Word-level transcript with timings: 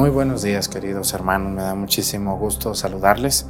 Muy 0.00 0.08
buenos 0.08 0.40
días, 0.40 0.70
queridos 0.70 1.12
hermanos. 1.12 1.52
Me 1.52 1.60
da 1.60 1.74
muchísimo 1.74 2.38
gusto 2.38 2.74
saludarles 2.74 3.44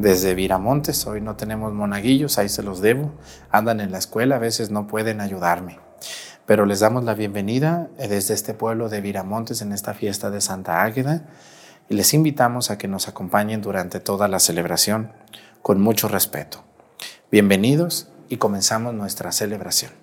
desde 0.00 0.34
Viramontes. 0.34 1.06
Hoy 1.06 1.20
no 1.20 1.36
tenemos 1.36 1.72
monaguillos, 1.74 2.38
ahí 2.38 2.48
se 2.48 2.64
los 2.64 2.80
debo. 2.80 3.12
Andan 3.52 3.78
en 3.78 3.92
la 3.92 3.98
escuela, 3.98 4.34
a 4.34 4.40
veces 4.40 4.70
no 4.70 4.88
pueden 4.88 5.20
ayudarme. 5.20 5.78
Pero 6.44 6.66
les 6.66 6.80
damos 6.80 7.04
la 7.04 7.14
bienvenida 7.14 7.88
desde 7.96 8.34
este 8.34 8.52
pueblo 8.52 8.88
de 8.88 9.00
Viramontes 9.00 9.62
en 9.62 9.70
esta 9.70 9.94
fiesta 9.94 10.28
de 10.32 10.40
Santa 10.40 10.82
Águeda 10.82 11.22
y 11.88 11.94
les 11.94 12.12
invitamos 12.14 12.72
a 12.72 12.78
que 12.78 12.88
nos 12.88 13.06
acompañen 13.06 13.62
durante 13.62 14.00
toda 14.00 14.26
la 14.26 14.40
celebración 14.40 15.12
con 15.62 15.80
mucho 15.80 16.08
respeto. 16.08 16.64
Bienvenidos 17.30 18.08
y 18.28 18.38
comenzamos 18.38 18.92
nuestra 18.92 19.30
celebración. 19.30 20.01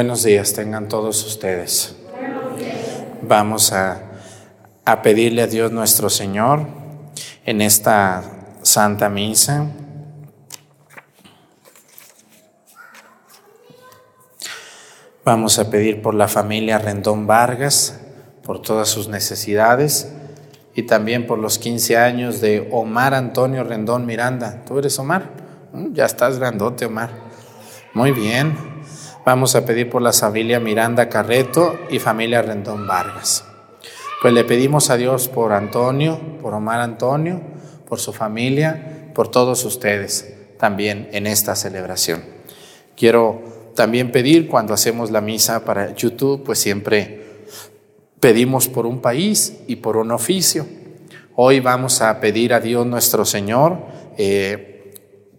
Buenos 0.00 0.22
días 0.22 0.54
tengan 0.54 0.88
todos 0.88 1.26
ustedes. 1.26 1.94
Vamos 3.20 3.70
a, 3.74 4.00
a, 4.82 5.02
pedirle 5.02 5.42
a 5.42 5.46
Dios 5.46 5.72
nuestro 5.72 6.08
Señor 6.08 6.66
en 7.44 7.60
esta 7.60 8.22
Santa 8.62 9.10
Misa. 9.10 9.66
Vamos 15.22 15.58
a 15.58 15.68
pedir 15.68 16.00
por 16.00 16.14
la 16.14 16.28
familia 16.28 16.78
Rendón 16.78 17.26
Vargas, 17.26 18.00
por 18.42 18.62
todas 18.62 18.88
sus 18.88 19.08
necesidades 19.08 20.10
y 20.74 20.84
también 20.84 21.26
por 21.26 21.38
los 21.38 21.58
15 21.58 21.98
años 21.98 22.40
de 22.40 22.70
Omar 22.72 23.12
Antonio 23.12 23.64
Rendón 23.64 24.06
Miranda. 24.06 24.64
¿Tú 24.66 24.78
eres 24.78 24.98
Omar? 24.98 25.30
Mm, 25.74 25.92
ya 25.92 26.06
estás 26.06 26.38
grandote, 26.38 26.86
Omar. 26.86 27.10
Muy 27.92 28.12
bien. 28.12 28.79
Vamos 29.30 29.54
a 29.54 29.64
pedir 29.64 29.88
por 29.88 30.02
la 30.02 30.12
familia 30.12 30.58
Miranda 30.58 31.08
Carreto 31.08 31.78
y 31.88 32.00
familia 32.00 32.42
Rendón 32.42 32.88
Vargas. 32.88 33.44
Pues 34.20 34.34
le 34.34 34.42
pedimos 34.42 34.90
a 34.90 34.96
Dios 34.96 35.28
por 35.28 35.52
Antonio, 35.52 36.18
por 36.42 36.52
Omar 36.52 36.80
Antonio, 36.80 37.40
por 37.88 38.00
su 38.00 38.12
familia, 38.12 39.12
por 39.14 39.28
todos 39.28 39.64
ustedes 39.64 40.34
también 40.58 41.08
en 41.12 41.28
esta 41.28 41.54
celebración. 41.54 42.24
Quiero 42.96 43.70
también 43.76 44.10
pedir 44.10 44.48
cuando 44.48 44.74
hacemos 44.74 45.12
la 45.12 45.20
misa 45.20 45.64
para 45.64 45.94
YouTube, 45.94 46.42
pues 46.42 46.58
siempre 46.58 47.44
pedimos 48.18 48.66
por 48.66 48.84
un 48.84 49.00
país 49.00 49.58
y 49.68 49.76
por 49.76 49.96
un 49.96 50.10
oficio. 50.10 50.66
Hoy 51.36 51.60
vamos 51.60 52.02
a 52.02 52.18
pedir 52.18 52.52
a 52.52 52.58
Dios 52.58 52.84
nuestro 52.84 53.24
Señor. 53.24 53.78
Eh, 54.18 54.79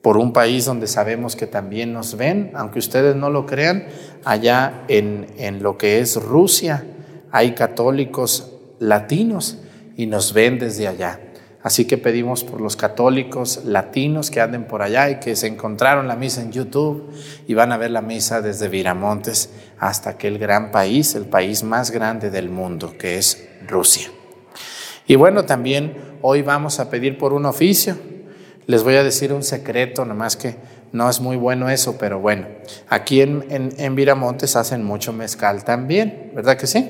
por 0.02 0.18
un 0.18 0.34
país 0.34 0.66
donde 0.66 0.88
sabemos 0.88 1.36
que 1.36 1.48
también 1.48 1.94
nos 1.94 2.18
ven, 2.18 2.52
aunque 2.56 2.80
ustedes 2.80 3.16
no 3.16 3.30
lo 3.30 3.46
crean, 3.46 3.86
allá 4.26 4.84
en, 4.88 5.28
en 5.38 5.62
lo 5.62 5.78
que 5.78 6.00
es 6.00 6.16
Rusia 6.16 6.86
hay 7.32 7.54
católicos 7.54 8.52
latinos 8.80 9.60
y 9.96 10.06
nos 10.06 10.34
ven 10.34 10.60
desde 10.60 10.88
allá. 10.88 11.20
Así 11.64 11.86
que 11.86 11.98
pedimos 11.98 12.44
por 12.44 12.60
los 12.60 12.76
católicos 12.76 13.62
latinos 13.66 14.32
que 14.32 14.42
anden 14.42 14.66
por 14.66 14.82
allá 14.82 15.12
y 15.12 15.20
que 15.20 15.36
se 15.36 15.46
encontraron 15.46 16.08
la 16.08 16.16
misa 16.16 16.42
en 16.42 16.52
YouTube 16.52 17.12
y 17.48 17.54
van 17.54 17.72
a 17.72 17.78
ver 17.78 17.92
la 17.92 18.02
misa 18.02 18.42
desde 18.42 18.68
Viramontes 18.68 19.52
hasta 19.78 20.12
aquel 20.12 20.40
gran 20.40 20.72
país, 20.72 21.14
el 21.14 21.26
país 21.26 21.64
más 21.64 21.92
grande 21.92 22.32
del 22.32 22.50
mundo, 22.50 22.96
que 22.98 23.20
es 23.20 23.48
Rusia. 23.68 24.10
Y 25.06 25.16
bueno, 25.16 25.46
también 25.46 26.18
hoy 26.22 26.42
vamos 26.42 26.80
a 26.80 26.90
pedir 26.90 27.18
por 27.20 27.34
un 27.34 27.46
oficio. 27.46 27.96
Les 28.68 28.84
voy 28.84 28.96
a 28.96 29.04
decir 29.04 29.34
un 29.34 29.44
secreto, 29.44 30.06
nomás 30.06 30.36
que 30.38 30.56
no 30.92 31.10
es 31.10 31.20
muy 31.20 31.38
bueno 31.38 31.70
eso, 31.70 31.98
pero 31.98 32.20
bueno, 32.20 32.48
aquí 32.90 33.22
en, 33.22 33.46
en, 33.50 33.96
Viramontes 33.96 34.56
hacen 34.56 34.84
mucho 34.84 35.14
mezcal 35.14 35.64
también, 35.64 36.32
¿verdad 36.36 36.58
que 36.58 36.68
sí? 36.68 36.90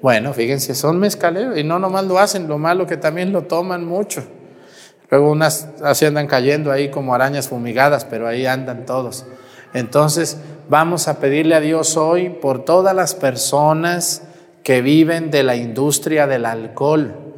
Bueno, 0.00 0.32
fíjense, 0.32 0.74
son 0.74 0.98
mezcaleros 0.98 1.58
y 1.58 1.64
no 1.64 1.78
nomás 1.78 2.04
lo 2.04 2.18
hacen, 2.18 2.48
lo 2.48 2.58
malo 2.58 2.86
que 2.86 2.96
también 2.96 3.32
lo 3.32 3.42
toman 3.42 3.84
mucho. 3.84 4.24
Luego 5.10 5.30
unas 5.30 5.68
así 5.82 6.06
andan 6.06 6.26
cayendo 6.26 6.72
ahí 6.72 6.90
como 6.90 7.14
arañas 7.14 7.48
fumigadas, 7.48 8.04
pero 8.04 8.26
ahí 8.26 8.46
andan 8.46 8.86
todos. 8.86 9.26
Entonces, 9.74 10.38
vamos 10.68 11.06
a 11.06 11.18
pedirle 11.18 11.54
a 11.54 11.60
Dios 11.60 11.96
hoy 11.96 12.30
por 12.30 12.64
todas 12.64 12.94
las 12.94 13.14
personas 13.14 14.22
que 14.62 14.80
viven 14.80 15.30
de 15.30 15.42
la 15.42 15.56
industria 15.56 16.26
del 16.26 16.46
alcohol 16.46 17.31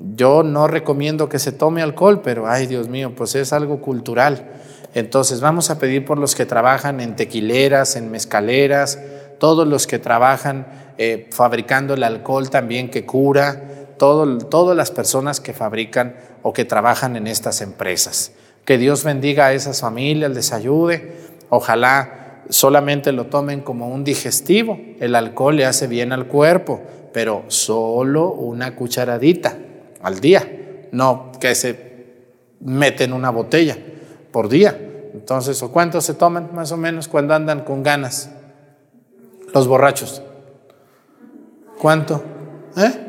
yo 0.00 0.42
no 0.42 0.66
recomiendo 0.66 1.28
que 1.28 1.38
se 1.38 1.52
tome 1.52 1.82
alcohol, 1.82 2.22
pero 2.22 2.48
ay 2.48 2.66
Dios 2.66 2.88
mío, 2.88 3.12
pues 3.14 3.34
es 3.34 3.52
algo 3.52 3.80
cultural. 3.80 4.50
Entonces 4.94 5.40
vamos 5.40 5.70
a 5.70 5.78
pedir 5.78 6.04
por 6.04 6.18
los 6.18 6.34
que 6.34 6.46
trabajan 6.46 7.00
en 7.00 7.16
tequileras, 7.16 7.96
en 7.96 8.10
mezcaleras, 8.10 8.98
todos 9.38 9.68
los 9.68 9.86
que 9.86 9.98
trabajan 9.98 10.66
eh, 10.98 11.28
fabricando 11.30 11.94
el 11.94 12.02
alcohol 12.02 12.50
también 12.50 12.90
que 12.90 13.04
cura, 13.04 13.86
todas 13.98 14.76
las 14.76 14.90
personas 14.90 15.40
que 15.40 15.52
fabrican 15.52 16.16
o 16.42 16.54
que 16.54 16.64
trabajan 16.64 17.16
en 17.16 17.26
estas 17.26 17.60
empresas. 17.60 18.32
Que 18.64 18.78
Dios 18.78 19.04
bendiga 19.04 19.46
a 19.46 19.52
esas 19.52 19.82
familias, 19.82 20.30
les 20.30 20.52
ayude. 20.52 21.12
Ojalá 21.50 22.42
solamente 22.48 23.12
lo 23.12 23.26
tomen 23.26 23.60
como 23.60 23.88
un 23.88 24.02
digestivo. 24.02 24.78
El 24.98 25.14
alcohol 25.14 25.56
le 25.56 25.66
hace 25.66 25.86
bien 25.86 26.12
al 26.12 26.26
cuerpo, 26.26 26.80
pero 27.12 27.44
solo 27.48 28.32
una 28.32 28.74
cucharadita 28.74 29.56
al 30.02 30.20
día, 30.20 30.88
no 30.92 31.32
que 31.40 31.54
se 31.54 31.90
meten 32.60 33.12
una 33.12 33.30
botella 33.30 33.76
por 34.30 34.48
día. 34.48 34.78
Entonces, 35.12 35.62
¿o 35.62 35.70
cuántos 35.70 36.04
se 36.04 36.14
toman 36.14 36.50
más 36.54 36.72
o 36.72 36.76
menos 36.76 37.08
cuando 37.08 37.34
andan 37.34 37.60
con 37.64 37.82
ganas? 37.82 38.30
Los 39.52 39.66
borrachos. 39.66 40.22
¿Cuánto? 41.80 42.22
¿Eh? 42.76 43.06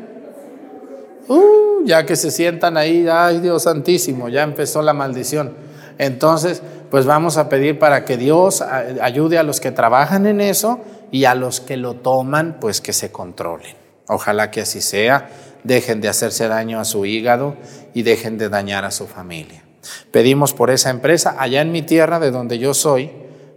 Uh, 1.28 1.84
ya 1.84 2.04
que 2.04 2.16
se 2.16 2.30
sientan 2.30 2.76
ahí, 2.76 3.06
ay 3.08 3.40
Dios 3.40 3.62
santísimo, 3.62 4.28
ya 4.28 4.42
empezó 4.42 4.82
la 4.82 4.92
maldición. 4.92 5.54
Entonces, 5.98 6.62
pues 6.90 7.06
vamos 7.06 7.36
a 7.36 7.48
pedir 7.48 7.78
para 7.78 8.04
que 8.04 8.16
Dios 8.16 8.60
ayude 8.60 9.38
a 9.38 9.42
los 9.42 9.60
que 9.60 9.70
trabajan 9.70 10.26
en 10.26 10.40
eso 10.40 10.80
y 11.10 11.26
a 11.26 11.34
los 11.34 11.60
que 11.60 11.76
lo 11.76 11.94
toman, 11.94 12.56
pues 12.60 12.80
que 12.80 12.92
se 12.92 13.12
controlen. 13.12 13.76
Ojalá 14.08 14.50
que 14.50 14.62
así 14.62 14.80
sea 14.80 15.30
dejen 15.64 16.00
de 16.00 16.08
hacerse 16.08 16.48
daño 16.48 16.80
a 16.80 16.84
su 16.84 17.04
hígado 17.04 17.56
y 17.94 18.02
dejen 18.02 18.38
de 18.38 18.48
dañar 18.48 18.84
a 18.84 18.90
su 18.90 19.06
familia. 19.06 19.62
Pedimos 20.10 20.52
por 20.52 20.70
esa 20.70 20.90
empresa. 20.90 21.36
Allá 21.38 21.60
en 21.60 21.72
mi 21.72 21.82
tierra, 21.82 22.20
de 22.20 22.30
donde 22.30 22.58
yo 22.58 22.74
soy, 22.74 23.10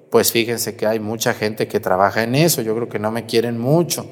pues 0.09 0.31
fíjense 0.31 0.75
que 0.75 0.87
hay 0.87 0.99
mucha 0.99 1.33
gente 1.33 1.67
que 1.67 1.79
trabaja 1.79 2.23
en 2.23 2.35
eso, 2.35 2.61
yo 2.61 2.75
creo 2.75 2.89
que 2.89 2.99
no 2.99 3.11
me 3.11 3.25
quieren 3.25 3.59
mucho, 3.59 4.05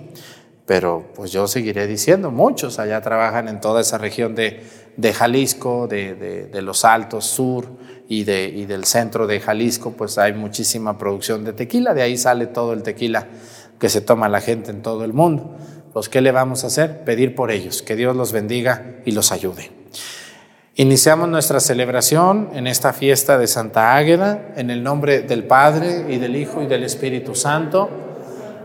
pero 0.65 1.05
pues 1.15 1.31
yo 1.31 1.47
seguiré 1.47 1.87
diciendo, 1.87 2.29
muchos 2.29 2.79
allá 2.79 3.01
trabajan 3.01 3.47
en 3.47 3.61
toda 3.61 3.81
esa 3.81 3.97
región 3.97 4.35
de, 4.35 4.63
de 4.97 5.13
Jalisco, 5.13 5.87
de, 5.87 6.49
de, 6.51 6.61
los 6.61 6.83
Altos 6.83 7.25
Sur 7.25 7.67
y, 8.09 8.23
de, 8.23 8.45
y 8.47 8.65
del 8.65 8.85
centro 8.85 9.27
de 9.27 9.39
Jalisco, 9.39 9.91
pues 9.91 10.17
hay 10.17 10.33
muchísima 10.33 10.97
producción 10.97 11.45
de 11.45 11.53
tequila, 11.53 11.93
de 11.93 12.01
ahí 12.01 12.17
sale 12.17 12.47
todo 12.47 12.73
el 12.73 12.83
tequila 12.83 13.27
que 13.79 13.89
se 13.89 14.01
toma 14.01 14.29
la 14.29 14.41
gente 14.41 14.71
en 14.71 14.81
todo 14.81 15.03
el 15.03 15.13
mundo. 15.13 15.55
Pues, 15.93 16.09
¿qué 16.09 16.21
le 16.21 16.31
vamos 16.31 16.63
a 16.63 16.67
hacer? 16.67 17.03
Pedir 17.03 17.35
por 17.35 17.51
ellos, 17.51 17.83
que 17.83 17.95
Dios 17.95 18.15
los 18.15 18.31
bendiga 18.31 18.95
y 19.05 19.11
los 19.11 19.31
ayude. 19.31 19.71
Iniciamos 20.75 21.29
nuestra 21.29 21.59
celebración 21.59 22.49
en 22.53 22.65
esta 22.65 22.93
fiesta 22.93 23.37
de 23.37 23.45
Santa 23.45 23.95
Águeda, 23.95 24.53
en 24.55 24.71
el 24.71 24.81
nombre 24.81 25.21
del 25.21 25.43
Padre 25.43 26.07
y 26.09 26.17
del 26.17 26.35
Hijo 26.35 26.63
y 26.63 26.65
del 26.65 26.83
Espíritu 26.83 27.35
Santo. 27.35 27.89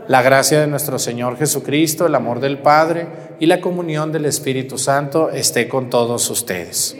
La 0.07 0.23
gracia 0.23 0.59
de 0.59 0.65
nuestro 0.65 0.97
Señor 0.97 1.37
Jesucristo, 1.37 2.07
el 2.07 2.15
amor 2.15 2.39
del 2.39 2.57
Padre 2.57 3.07
y 3.39 3.45
la 3.45 3.61
comunión 3.61 4.11
del 4.11 4.25
Espíritu 4.25 4.79
Santo 4.79 5.29
esté 5.29 5.69
con 5.69 5.91
todos 5.91 6.27
ustedes. 6.31 6.97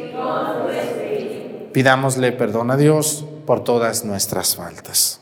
Pidámosle 1.74 2.32
perdón 2.34 2.70
a 2.70 2.78
Dios 2.78 3.26
por 3.48 3.64
todas 3.64 4.06
nuestras 4.06 4.56
faltas. 4.56 5.22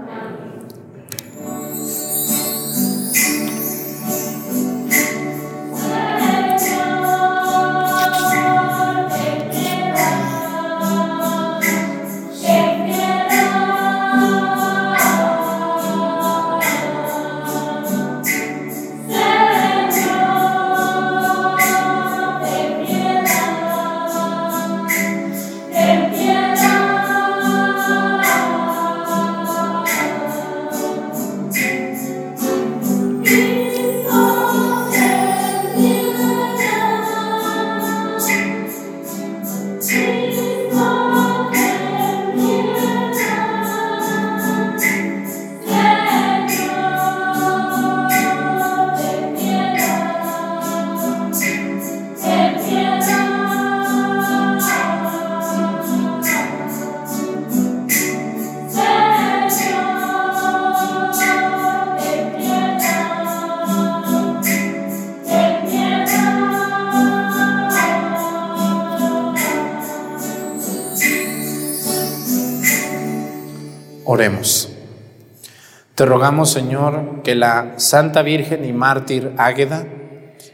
Te 76.01 76.07
rogamos, 76.07 76.49
Señor, 76.49 77.21
que 77.23 77.35
la 77.35 77.73
Santa 77.77 78.23
Virgen 78.23 78.65
y 78.65 78.73
Mártir 78.73 79.33
Águeda 79.37 79.85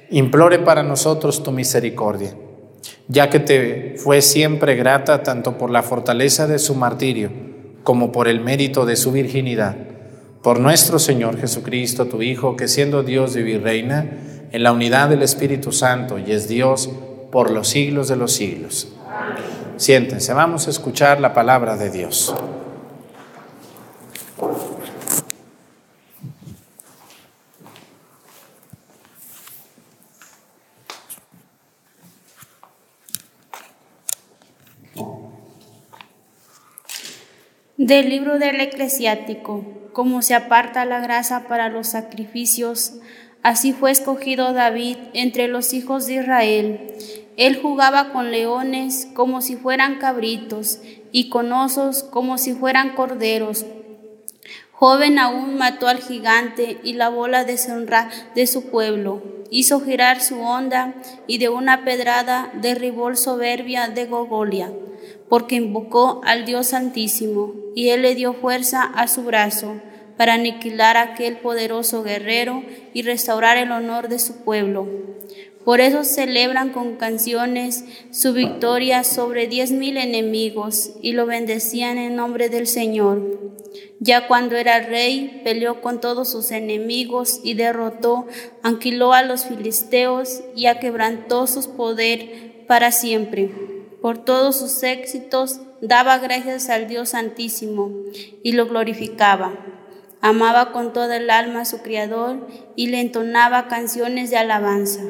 implore 0.09 0.59
para 0.59 0.83
nosotros 0.83 1.41
tu 1.41 1.53
misericordia, 1.53 2.35
ya 3.07 3.29
que 3.29 3.39
te 3.39 3.95
fue 3.95 4.21
siempre 4.21 4.75
grata 4.75 5.23
tanto 5.23 5.57
por 5.57 5.69
la 5.69 5.83
fortaleza 5.83 6.47
de 6.47 6.59
su 6.59 6.75
martirio 6.75 7.29
como 7.83 8.11
por 8.11 8.27
el 8.27 8.41
mérito 8.41 8.85
de 8.85 8.97
su 8.97 9.13
virginidad. 9.13 9.77
Por 10.43 10.59
nuestro 10.59 10.99
Señor 10.99 11.39
Jesucristo, 11.39 12.07
tu 12.07 12.21
Hijo, 12.21 12.57
que 12.57 12.67
siendo 12.67 13.01
Dios 13.03 13.37
y 13.37 13.41
virreina, 13.41 14.05
en 14.51 14.63
la 14.63 14.73
unidad 14.73 15.07
del 15.07 15.21
Espíritu 15.21 15.71
Santo 15.71 16.19
y 16.19 16.29
es 16.33 16.49
Dios 16.49 16.89
por 17.31 17.51
los 17.51 17.69
siglos 17.69 18.09
de 18.09 18.17
los 18.17 18.33
siglos. 18.33 18.89
Siéntense, 19.77 20.33
vamos 20.33 20.67
a 20.67 20.71
escuchar 20.71 21.21
la 21.21 21.33
palabra 21.33 21.77
de 21.77 21.89
Dios. 21.89 22.35
Del 37.87 38.09
libro 38.09 38.37
del 38.37 38.59
eclesiástico, 38.59 39.63
como 39.93 40.21
se 40.21 40.35
aparta 40.35 40.83
la 40.83 40.99
grasa 40.99 41.47
para 41.47 41.69
los 41.69 41.87
sacrificios, 41.87 42.95
así 43.43 43.71
fue 43.71 43.91
escogido 43.91 44.51
David 44.51 44.97
entre 45.13 45.47
los 45.47 45.71
hijos 45.71 46.05
de 46.05 46.15
Israel. 46.15 46.91
Él 47.37 47.57
jugaba 47.61 48.11
con 48.11 48.29
leones 48.29 49.07
como 49.13 49.39
si 49.41 49.55
fueran 49.55 49.99
cabritos 49.99 50.81
y 51.13 51.29
con 51.29 51.53
osos 51.53 52.03
como 52.03 52.37
si 52.37 52.53
fueran 52.53 52.93
corderos. 52.93 53.65
Joven 54.73 55.17
aún 55.17 55.57
mató 55.57 55.87
al 55.87 55.99
gigante 55.99 56.81
y 56.83 56.91
la 56.91 57.07
bola 57.07 57.45
deshonra 57.45 58.09
de 58.35 58.47
su 58.47 58.69
pueblo. 58.69 59.23
Hizo 59.49 59.79
girar 59.79 60.19
su 60.19 60.41
onda 60.41 60.93
y 61.25 61.37
de 61.37 61.47
una 61.47 61.85
pedrada 61.85 62.51
derribó 62.53 63.07
el 63.07 63.15
soberbia 63.15 63.87
de 63.87 64.07
Gogolia 64.07 64.73
porque 65.29 65.55
invocó 65.55 66.21
al 66.23 66.45
Dios 66.45 66.67
Santísimo, 66.67 67.53
y 67.75 67.89
él 67.89 68.01
le 68.01 68.15
dio 68.15 68.33
fuerza 68.33 68.83
a 68.83 69.07
su 69.07 69.23
brazo 69.23 69.75
para 70.17 70.33
aniquilar 70.33 70.97
a 70.97 71.13
aquel 71.13 71.37
poderoso 71.37 72.03
guerrero 72.03 72.63
y 72.93 73.03
restaurar 73.03 73.57
el 73.57 73.71
honor 73.71 74.09
de 74.09 74.19
su 74.19 74.43
pueblo. 74.43 74.87
Por 75.63 75.81
eso 75.81 76.03
celebran 76.03 76.69
con 76.69 76.95
canciones 76.95 77.83
su 78.11 78.33
victoria 78.33 79.03
sobre 79.03 79.47
diez 79.47 79.71
mil 79.71 79.97
enemigos 79.97 80.91
y 81.01 81.11
lo 81.11 81.25
bendecían 81.25 81.97
en 81.97 82.15
nombre 82.15 82.49
del 82.49 82.67
Señor. 82.67 83.51
Ya 83.99 84.27
cuando 84.27 84.55
era 84.55 84.79
rey, 84.79 85.41
peleó 85.43 85.81
con 85.81 85.99
todos 85.99 86.31
sus 86.31 86.51
enemigos 86.51 87.41
y 87.43 87.55
derrotó, 87.55 88.27
anquiló 88.63 89.13
a 89.13 89.23
los 89.23 89.45
filisteos 89.45 90.41
y 90.55 90.67
aquebrantó 90.67 91.47
su 91.47 91.75
poder 91.75 92.65
para 92.67 92.91
siempre 92.91 93.66
por 94.07 94.19
todos 94.19 94.57
sus 94.57 94.83
éxitos, 94.83 95.59
daba 95.81 96.17
gracias 96.17 96.69
al 96.69 96.87
Dios 96.87 97.09
Santísimo 97.09 97.91
y 98.41 98.53
lo 98.53 98.65
glorificaba. 98.65 99.59
Amaba 100.21 100.71
con 100.71 100.93
toda 100.93 101.17
el 101.17 101.29
alma 101.29 101.63
a 101.63 101.65
su 101.65 101.81
Criador 101.81 102.47
y 102.77 102.87
le 102.87 103.01
entonaba 103.01 103.67
canciones 103.67 104.29
de 104.29 104.37
alabanza. 104.37 105.01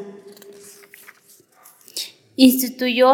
Instituyó 2.38 3.14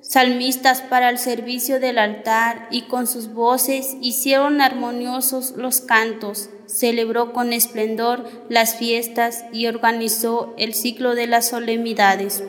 salmistas 0.00 0.82
para 0.82 1.08
el 1.08 1.18
servicio 1.18 1.78
del 1.78 1.96
altar 1.96 2.66
y 2.72 2.88
con 2.88 3.06
sus 3.06 3.32
voces 3.32 3.96
hicieron 4.00 4.60
armoniosos 4.60 5.52
los 5.52 5.80
cantos. 5.80 6.50
Celebró 6.66 7.32
con 7.32 7.52
esplendor 7.52 8.28
las 8.48 8.74
fiestas 8.74 9.44
y 9.52 9.68
organizó 9.68 10.52
el 10.58 10.74
ciclo 10.74 11.14
de 11.14 11.28
las 11.28 11.46
solemnidades. 11.46 12.42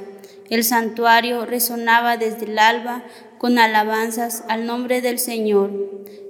El 0.52 0.66
santuario 0.66 1.46
resonaba 1.46 2.18
desde 2.18 2.44
el 2.44 2.60
alba 2.60 3.06
con 3.38 3.58
alabanzas 3.58 4.44
al 4.50 4.66
nombre 4.66 5.00
del 5.02 5.18
Señor. 5.18 5.72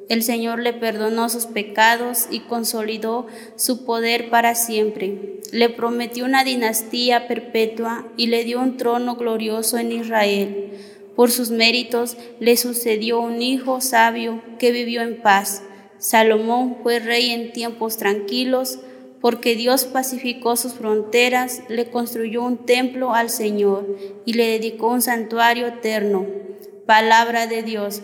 el 0.10 0.22
Señor 0.22 0.60
le 0.60 0.74
perdonó 0.74 1.28
sus 1.28 1.48
pecados 1.48 2.28
y 2.30 2.42
consolidó 2.42 3.26
su 3.56 3.84
poder 3.84 4.30
para 4.30 4.54
siempre. 4.54 5.40
Le 5.52 5.70
prometió 5.70 6.26
una 6.26 6.44
dinastía 6.44 7.28
perpetua 7.28 8.06
y 8.16 8.28
le 8.28 8.44
dio 8.44 8.60
un 8.60 8.78
trono 8.78 9.16
glorioso 9.16 9.80
en 9.80 9.92
Israel. 9.92 10.70
Por 11.16 11.32
sus 11.32 11.50
méritos 11.50 12.16
le 12.40 12.58
sucedió 12.58 13.22
un 13.22 13.42
hijo 13.42 13.82
sabio 13.82 14.44
que 14.60 14.72
vivió 14.72 15.02
en 15.02 15.20
paz. 15.22 15.64
Salomón 15.98 16.78
fue 16.84 17.00
rey 17.00 17.32
en 17.32 17.54
tiempos 17.54 17.98
tranquilos, 17.98 18.80
porque 19.22 19.56
Dios 19.56 19.86
pacificó 19.86 20.58
sus 20.58 20.74
fronteras, 20.74 21.62
le 21.70 21.90
construyó 21.92 22.44
un 22.44 22.66
templo 22.66 23.14
al 23.14 23.30
Señor 23.30 23.86
y 24.26 24.34
le 24.34 24.48
dedicó 24.48 24.88
un 24.88 25.02
santuario 25.04 25.68
eterno. 25.68 26.26
Palabra 26.88 27.46
de 27.48 27.62
Dios. 27.64 28.02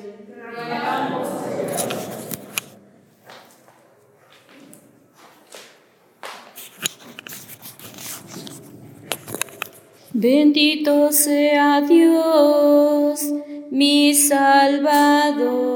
Bendito 10.14 11.12
sea 11.12 11.82
Dios, 11.82 13.22
mi 13.70 14.16
Salvador. 14.16 15.68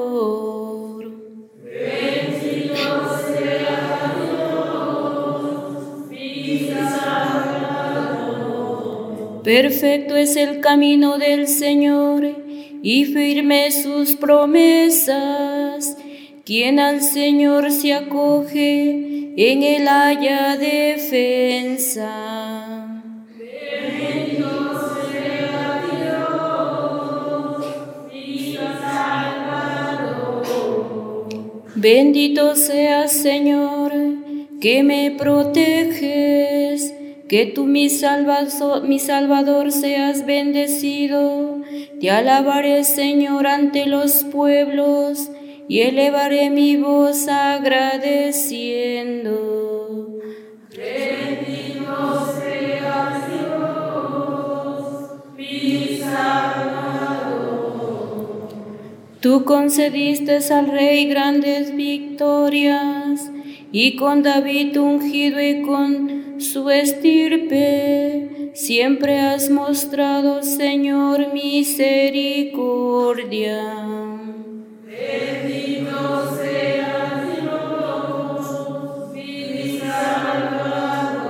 Bendito 1.64 2.31
Perfecto 9.44 10.16
es 10.16 10.36
el 10.36 10.60
camino 10.62 11.18
del 11.18 11.48
Señor 11.48 12.28
y 12.84 13.06
firme 13.06 13.72
sus 13.72 14.16
promesas. 14.16 15.98
Quien 16.46 16.80
al 16.80 17.02
Señor 17.02 17.72
se 17.72 17.94
acoge, 17.94 19.34
en 19.38 19.64
él 19.64 19.88
haya 19.88 20.58
defensa. 20.58 22.32
Bendito 31.76 32.56
seas, 32.56 33.12
Señor, 33.12 33.92
que 34.62 34.84
me 34.84 35.10
proteges, 35.18 36.94
que 37.32 37.46
tú 37.46 37.66
mi 37.66 37.90
salvador, 37.90 38.84
salvador 39.00 39.72
seas 39.72 40.26
bendecido. 40.26 41.62
Te 42.02 42.12
alabaré, 42.12 42.84
Señor, 42.84 43.48
ante 43.48 43.86
los 43.86 44.26
pueblos 44.26 45.32
y 45.70 45.80
elevaré 45.80 46.50
mi 46.50 46.76
voz 46.76 47.30
agradeciendo. 47.30 50.20
Bendito 50.76 52.34
seas 52.38 53.32
Dios, 53.32 55.12
mi 55.38 56.02
Tú 59.22 59.46
concediste 59.46 60.40
al 60.54 60.68
rey 60.68 61.06
grandes 61.06 61.74
victorias 61.78 63.32
y 63.72 63.96
con 63.96 64.22
David 64.22 64.78
ungido 64.78 65.42
y 65.42 65.62
con 65.62 66.21
su 66.42 66.70
estirpe 66.70 68.52
siempre 68.54 69.20
has 69.20 69.50
mostrado, 69.50 70.44
Señor, 70.44 71.34
misericordia. 71.34 72.58
Bendito 74.86 76.36
sea 76.36 77.24
Dios, 77.40 79.14
mi 79.14 79.80
Salvador. 79.80 81.22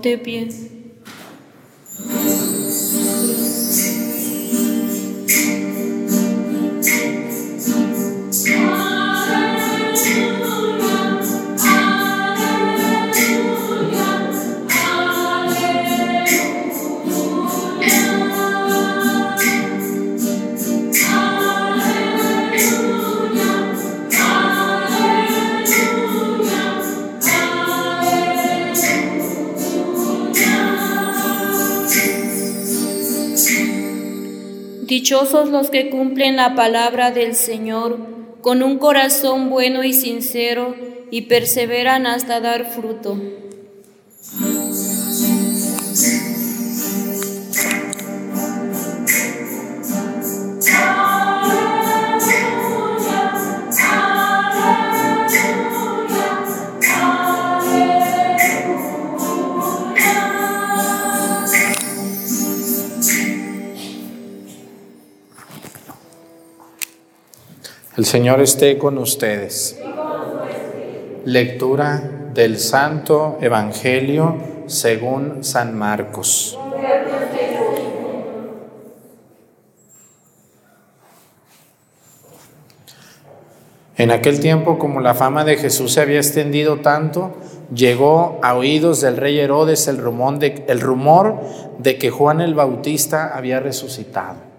De 0.00 0.18
pie. 0.18 0.69
Dichosos 35.00 35.48
los 35.48 35.70
que 35.70 35.88
cumplen 35.88 36.36
la 36.36 36.54
palabra 36.54 37.10
del 37.10 37.34
Señor 37.34 37.96
con 38.42 38.62
un 38.62 38.76
corazón 38.76 39.48
bueno 39.48 39.82
y 39.82 39.94
sincero 39.94 40.76
y 41.10 41.22
perseveran 41.22 42.06
hasta 42.06 42.38
dar 42.40 42.66
fruto. 42.66 43.18
El 68.00 68.06
Señor 68.06 68.40
esté 68.40 68.78
con 68.78 68.96
ustedes. 68.96 69.78
Lectura 71.26 72.30
del 72.32 72.58
Santo 72.58 73.36
Evangelio 73.42 74.38
según 74.64 75.44
San 75.44 75.76
Marcos. 75.76 76.58
En 83.98 84.10
aquel 84.10 84.40
tiempo, 84.40 84.78
como 84.78 85.02
la 85.02 85.12
fama 85.12 85.44
de 85.44 85.56
Jesús 85.56 85.92
se 85.92 86.00
había 86.00 86.16
extendido 86.16 86.78
tanto, 86.78 87.36
llegó 87.74 88.40
a 88.42 88.54
oídos 88.54 89.02
del 89.02 89.18
rey 89.18 89.38
Herodes 89.38 89.88
el 89.88 89.98
rumor 89.98 90.38
de, 90.38 90.64
el 90.68 90.80
rumor 90.80 91.42
de 91.76 91.98
que 91.98 92.08
Juan 92.08 92.40
el 92.40 92.54
Bautista 92.54 93.36
había 93.36 93.60
resucitado 93.60 94.49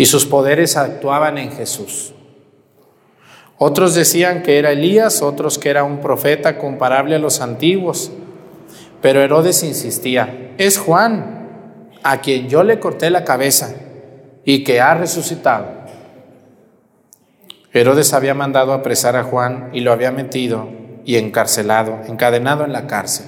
y 0.00 0.06
sus 0.06 0.24
poderes 0.24 0.78
actuaban 0.78 1.36
en 1.36 1.52
Jesús. 1.52 2.14
Otros 3.58 3.94
decían 3.94 4.42
que 4.42 4.58
era 4.58 4.72
Elías, 4.72 5.20
otros 5.20 5.58
que 5.58 5.68
era 5.68 5.84
un 5.84 6.00
profeta 6.00 6.56
comparable 6.56 7.16
a 7.16 7.18
los 7.18 7.42
antiguos. 7.42 8.10
Pero 9.02 9.20
Herodes 9.20 9.62
insistía, 9.62 10.54
es 10.56 10.78
Juan, 10.78 11.90
a 12.02 12.22
quien 12.22 12.48
yo 12.48 12.62
le 12.62 12.80
corté 12.80 13.10
la 13.10 13.24
cabeza 13.24 13.74
y 14.42 14.64
que 14.64 14.80
ha 14.80 14.94
resucitado. 14.94 15.66
Herodes 17.70 18.14
había 18.14 18.32
mandado 18.32 18.72
apresar 18.72 19.16
a 19.16 19.24
Juan 19.24 19.68
y 19.74 19.80
lo 19.80 19.92
había 19.92 20.12
metido 20.12 20.66
y 21.04 21.16
encarcelado, 21.16 22.00
encadenado 22.08 22.64
en 22.64 22.72
la 22.72 22.86
cárcel. 22.86 23.26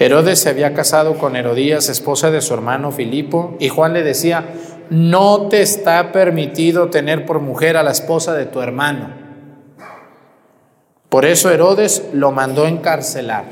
Herodes 0.00 0.40
se 0.40 0.48
había 0.48 0.74
casado 0.74 1.16
con 1.16 1.36
Herodías, 1.36 1.88
esposa 1.88 2.32
de 2.32 2.40
su 2.40 2.54
hermano 2.54 2.90
Filipo, 2.90 3.56
y 3.60 3.68
Juan 3.68 3.92
le 3.92 4.02
decía, 4.02 4.46
no 4.90 5.46
te 5.48 5.62
está 5.62 6.10
permitido 6.10 6.90
tener 6.90 7.24
por 7.24 7.40
mujer 7.40 7.76
a 7.76 7.84
la 7.84 7.92
esposa 7.92 8.34
de 8.34 8.46
tu 8.46 8.60
hermano. 8.60 9.08
Por 11.08 11.24
eso 11.24 11.50
Herodes 11.50 12.08
lo 12.12 12.32
mandó 12.32 12.66
encarcelar. 12.66 13.44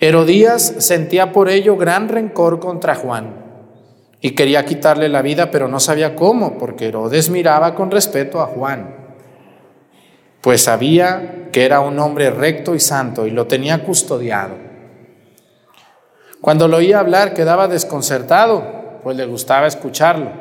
Herodías 0.00 0.74
sentía 0.78 1.32
por 1.32 1.48
ello 1.48 1.76
gran 1.76 2.08
rencor 2.08 2.58
contra 2.58 2.94
Juan 2.94 3.34
y 4.20 4.30
quería 4.30 4.64
quitarle 4.64 5.08
la 5.08 5.22
vida, 5.22 5.50
pero 5.50 5.68
no 5.68 5.78
sabía 5.78 6.16
cómo, 6.16 6.58
porque 6.58 6.88
Herodes 6.88 7.28
miraba 7.28 7.74
con 7.74 7.90
respeto 7.90 8.40
a 8.40 8.46
Juan, 8.46 8.94
pues 10.40 10.64
sabía 10.64 11.48
que 11.52 11.64
era 11.64 11.80
un 11.80 11.98
hombre 11.98 12.30
recto 12.30 12.74
y 12.74 12.80
santo 12.80 13.26
y 13.26 13.30
lo 13.30 13.46
tenía 13.46 13.84
custodiado. 13.84 14.54
Cuando 16.40 16.68
lo 16.68 16.78
oía 16.78 16.98
hablar 16.98 17.32
quedaba 17.32 17.68
desconcertado 17.68 18.83
pues 19.04 19.16
le 19.16 19.26
gustaba 19.26 19.68
escucharlo. 19.68 20.32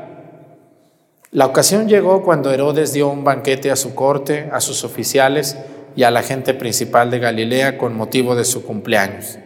La 1.31 1.45
ocasión 1.45 1.87
llegó 1.87 2.23
cuando 2.23 2.51
Herodes 2.51 2.93
dio 2.93 3.09
un 3.09 3.23
banquete 3.23 3.69
a 3.69 3.75
su 3.75 3.93
corte, 3.93 4.49
a 4.51 4.61
sus 4.61 4.83
oficiales 4.83 5.57
y 5.95 6.03
a 6.03 6.11
la 6.11 6.23
gente 6.23 6.53
principal 6.53 7.11
de 7.11 7.19
Galilea 7.19 7.77
con 7.77 7.95
motivo 7.95 8.35
de 8.35 8.45
su 8.45 8.63
cumpleaños. 8.63 9.37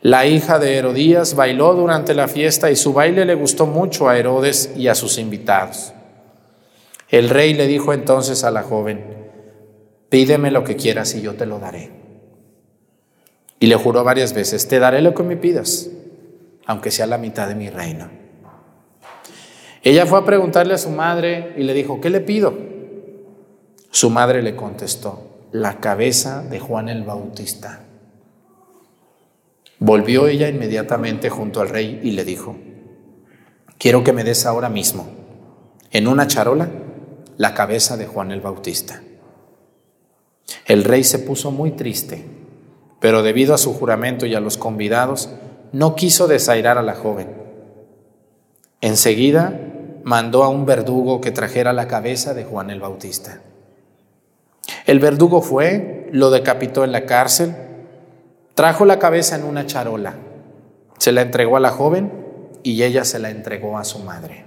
La 0.00 0.26
hija 0.26 0.58
de 0.58 0.76
Herodías 0.76 1.34
bailó 1.34 1.74
durante 1.74 2.14
la 2.14 2.28
fiesta 2.28 2.70
y 2.70 2.76
su 2.76 2.92
baile 2.92 3.24
le 3.24 3.34
gustó 3.34 3.66
mucho 3.66 4.08
a 4.08 4.18
Herodes 4.18 4.72
y 4.76 4.88
a 4.88 4.94
sus 4.94 5.18
invitados. 5.18 5.94
El 7.08 7.30
rey 7.30 7.54
le 7.54 7.66
dijo 7.66 7.92
entonces 7.92 8.44
a 8.44 8.50
la 8.50 8.62
joven, 8.62 9.02
pídeme 10.10 10.50
lo 10.50 10.62
que 10.62 10.76
quieras 10.76 11.14
y 11.14 11.22
yo 11.22 11.34
te 11.34 11.46
lo 11.46 11.58
daré. 11.58 11.90
Y 13.58 13.66
le 13.66 13.76
juró 13.76 14.04
varias 14.04 14.34
veces, 14.34 14.68
te 14.68 14.78
daré 14.78 15.00
lo 15.00 15.14
que 15.14 15.22
me 15.22 15.38
pidas, 15.38 15.88
aunque 16.66 16.90
sea 16.90 17.06
la 17.06 17.18
mitad 17.18 17.48
de 17.48 17.54
mi 17.54 17.70
reino. 17.70 18.08
Ella 19.82 20.06
fue 20.06 20.18
a 20.18 20.24
preguntarle 20.24 20.74
a 20.74 20.78
su 20.78 20.90
madre 20.90 21.54
y 21.58 21.62
le 21.62 21.74
dijo, 21.74 22.00
¿qué 22.00 22.08
le 22.08 22.20
pido? 22.20 22.56
Su 23.90 24.08
madre 24.10 24.42
le 24.42 24.56
contestó, 24.56 25.46
la 25.52 25.78
cabeza 25.78 26.42
de 26.42 26.58
Juan 26.58 26.88
el 26.88 27.04
Bautista. 27.04 27.84
Volvió 29.78 30.26
ella 30.26 30.48
inmediatamente 30.48 31.28
junto 31.28 31.60
al 31.60 31.68
rey 31.68 32.00
y 32.02 32.12
le 32.12 32.24
dijo, 32.24 32.56
quiero 33.78 34.02
que 34.02 34.14
me 34.14 34.24
des 34.24 34.46
ahora 34.46 34.70
mismo, 34.70 35.06
en 35.90 36.08
una 36.08 36.26
charola, 36.26 36.70
la 37.36 37.52
cabeza 37.52 37.96
de 37.96 38.06
Juan 38.06 38.30
el 38.30 38.40
Bautista. 38.40 39.02
El 40.64 40.84
rey 40.84 41.04
se 41.04 41.18
puso 41.18 41.50
muy 41.50 41.72
triste, 41.72 42.24
pero 43.00 43.22
debido 43.22 43.54
a 43.54 43.58
su 43.58 43.74
juramento 43.74 44.24
y 44.24 44.34
a 44.34 44.40
los 44.40 44.56
convidados, 44.56 45.28
no 45.72 45.94
quiso 45.94 46.26
desairar 46.26 46.78
a 46.78 46.82
la 46.82 46.94
joven. 46.94 47.28
Enseguida 48.80 49.58
mandó 50.04 50.44
a 50.44 50.48
un 50.48 50.66
verdugo 50.66 51.20
que 51.20 51.30
trajera 51.30 51.72
la 51.72 51.88
cabeza 51.88 52.34
de 52.34 52.44
Juan 52.44 52.70
el 52.70 52.80
Bautista. 52.80 53.40
El 54.86 55.00
verdugo 55.00 55.42
fue, 55.42 56.08
lo 56.12 56.30
decapitó 56.30 56.84
en 56.84 56.92
la 56.92 57.06
cárcel, 57.06 57.54
trajo 58.54 58.84
la 58.84 58.98
cabeza 58.98 59.36
en 59.36 59.44
una 59.44 59.66
charola, 59.66 60.14
se 60.98 61.12
la 61.12 61.22
entregó 61.22 61.56
a 61.56 61.60
la 61.60 61.70
joven 61.70 62.12
y 62.62 62.82
ella 62.82 63.04
se 63.04 63.18
la 63.18 63.30
entregó 63.30 63.78
a 63.78 63.84
su 63.84 63.98
madre. 64.00 64.44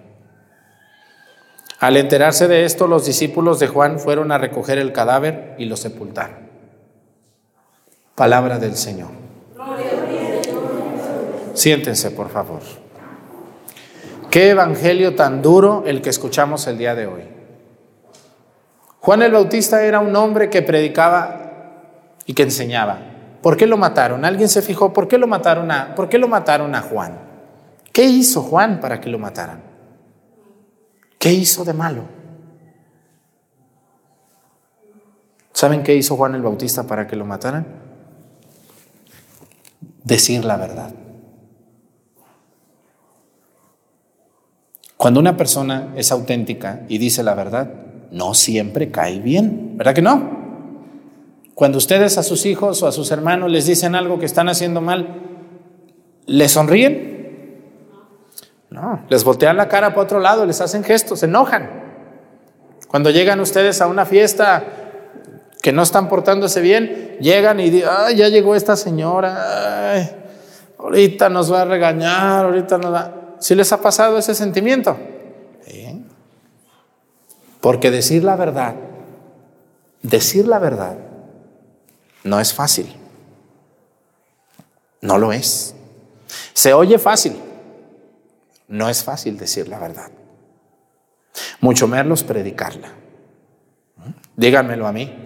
Al 1.79 1.97
enterarse 1.97 2.47
de 2.47 2.65
esto, 2.65 2.87
los 2.87 3.05
discípulos 3.05 3.59
de 3.59 3.67
Juan 3.67 3.99
fueron 3.99 4.31
a 4.31 4.37
recoger 4.37 4.79
el 4.79 4.93
cadáver 4.93 5.55
y 5.59 5.65
lo 5.65 5.77
sepultaron. 5.77 6.47
Palabra 8.15 8.57
del 8.57 8.75
Señor. 8.75 9.26
Siéntense, 11.57 12.11
por 12.11 12.29
favor. 12.29 12.61
Qué 14.29 14.51
evangelio 14.51 15.15
tan 15.15 15.41
duro 15.41 15.85
el 15.87 16.03
que 16.03 16.11
escuchamos 16.11 16.67
el 16.67 16.77
día 16.77 16.93
de 16.93 17.07
hoy. 17.07 17.23
Juan 18.99 19.23
el 19.23 19.31
Bautista 19.31 19.83
era 19.83 19.99
un 19.99 20.15
hombre 20.15 20.51
que 20.51 20.61
predicaba 20.61 21.41
y 22.27 22.35
que 22.35 22.43
enseñaba. 22.43 22.99
¿Por 23.41 23.57
qué 23.57 23.65
lo 23.65 23.75
mataron? 23.75 24.23
¿Alguien 24.23 24.49
se 24.49 24.61
fijó 24.61 24.93
por 24.93 25.07
qué 25.07 25.17
lo 25.17 25.25
mataron 25.25 25.71
a, 25.71 25.95
por 25.95 26.09
qué 26.09 26.19
lo 26.19 26.27
mataron 26.27 26.75
a 26.75 26.81
Juan? 26.81 27.17
¿Qué 27.91 28.03
hizo 28.03 28.43
Juan 28.43 28.79
para 28.79 29.01
que 29.01 29.09
lo 29.09 29.17
mataran? 29.17 29.63
¿Qué 31.17 31.33
hizo 31.33 31.65
de 31.65 31.73
malo? 31.73 32.03
¿Saben 35.53 35.81
qué 35.81 35.95
hizo 35.95 36.15
Juan 36.17 36.35
el 36.35 36.43
Bautista 36.43 36.83
para 36.83 37.07
que 37.07 37.15
lo 37.15 37.25
mataran? 37.25 37.65
Decir 40.03 40.45
la 40.45 40.57
verdad. 40.57 40.91
Cuando 45.07 45.21
una 45.21 45.37
persona 45.37 45.93
es 45.95 46.11
auténtica 46.11 46.81
y 46.89 46.97
dice 46.97 47.23
la 47.23 47.33
verdad, 47.33 47.69
no 48.11 48.33
siempre 48.33 48.91
cae 48.91 49.19
bien, 49.19 49.77
¿verdad 49.77 49.93
que 49.93 50.01
no? 50.01 50.19
Cuando 51.55 51.77
ustedes 51.77 52.17
a 52.17 52.23
sus 52.23 52.45
hijos 52.45 52.83
o 52.83 52.87
a 52.87 52.91
sus 52.91 53.09
hermanos 53.11 53.49
les 53.49 53.65
dicen 53.65 53.95
algo 53.95 54.19
que 54.19 54.25
están 54.25 54.49
haciendo 54.49 54.81
mal, 54.81 55.07
¿les 56.25 56.51
sonríen? 56.51 57.55
No, 58.69 59.05
les 59.07 59.23
voltean 59.23 59.55
la 59.55 59.69
cara 59.69 59.91
para 59.91 60.01
otro 60.01 60.19
lado, 60.19 60.45
les 60.45 60.59
hacen 60.59 60.83
gestos, 60.83 61.19
se 61.21 61.25
enojan. 61.27 61.69
Cuando 62.89 63.09
llegan 63.09 63.39
ustedes 63.39 63.79
a 63.79 63.87
una 63.87 64.05
fiesta 64.05 64.61
que 65.61 65.71
no 65.71 65.83
están 65.83 66.09
portándose 66.09 66.59
bien, 66.59 67.15
llegan 67.21 67.61
y 67.61 67.69
dicen, 67.69 67.87
ay, 67.97 68.17
ya 68.17 68.27
llegó 68.27 68.55
esta 68.55 68.75
señora, 68.75 70.03
ahorita 70.77 71.29
nos 71.29 71.49
va 71.49 71.61
a 71.61 71.65
regañar, 71.65 72.43
ahorita 72.43 72.77
nos 72.77 72.93
va... 72.93 73.16
¿Sí 73.39 73.55
les 73.55 73.71
ha 73.71 73.81
pasado 73.81 74.17
ese 74.17 74.33
sentimiento? 74.35 74.97
Porque 77.61 77.91
decir 77.91 78.23
la 78.23 78.35
verdad, 78.35 78.75
decir 80.01 80.47
la 80.47 80.59
verdad, 80.59 80.97
no 82.23 82.39
es 82.39 82.53
fácil. 82.53 82.95
No 85.01 85.17
lo 85.17 85.33
es. 85.33 85.75
Se 86.53 86.73
oye 86.73 86.99
fácil. 86.99 87.35
No 88.67 88.89
es 88.89 89.03
fácil 89.03 89.37
decir 89.37 89.67
la 89.67 89.79
verdad. 89.79 90.11
Mucho 91.61 91.87
menos 91.87 92.23
predicarla. 92.23 92.91
Díganmelo 94.35 94.87
a 94.87 94.91
mí. 94.91 95.23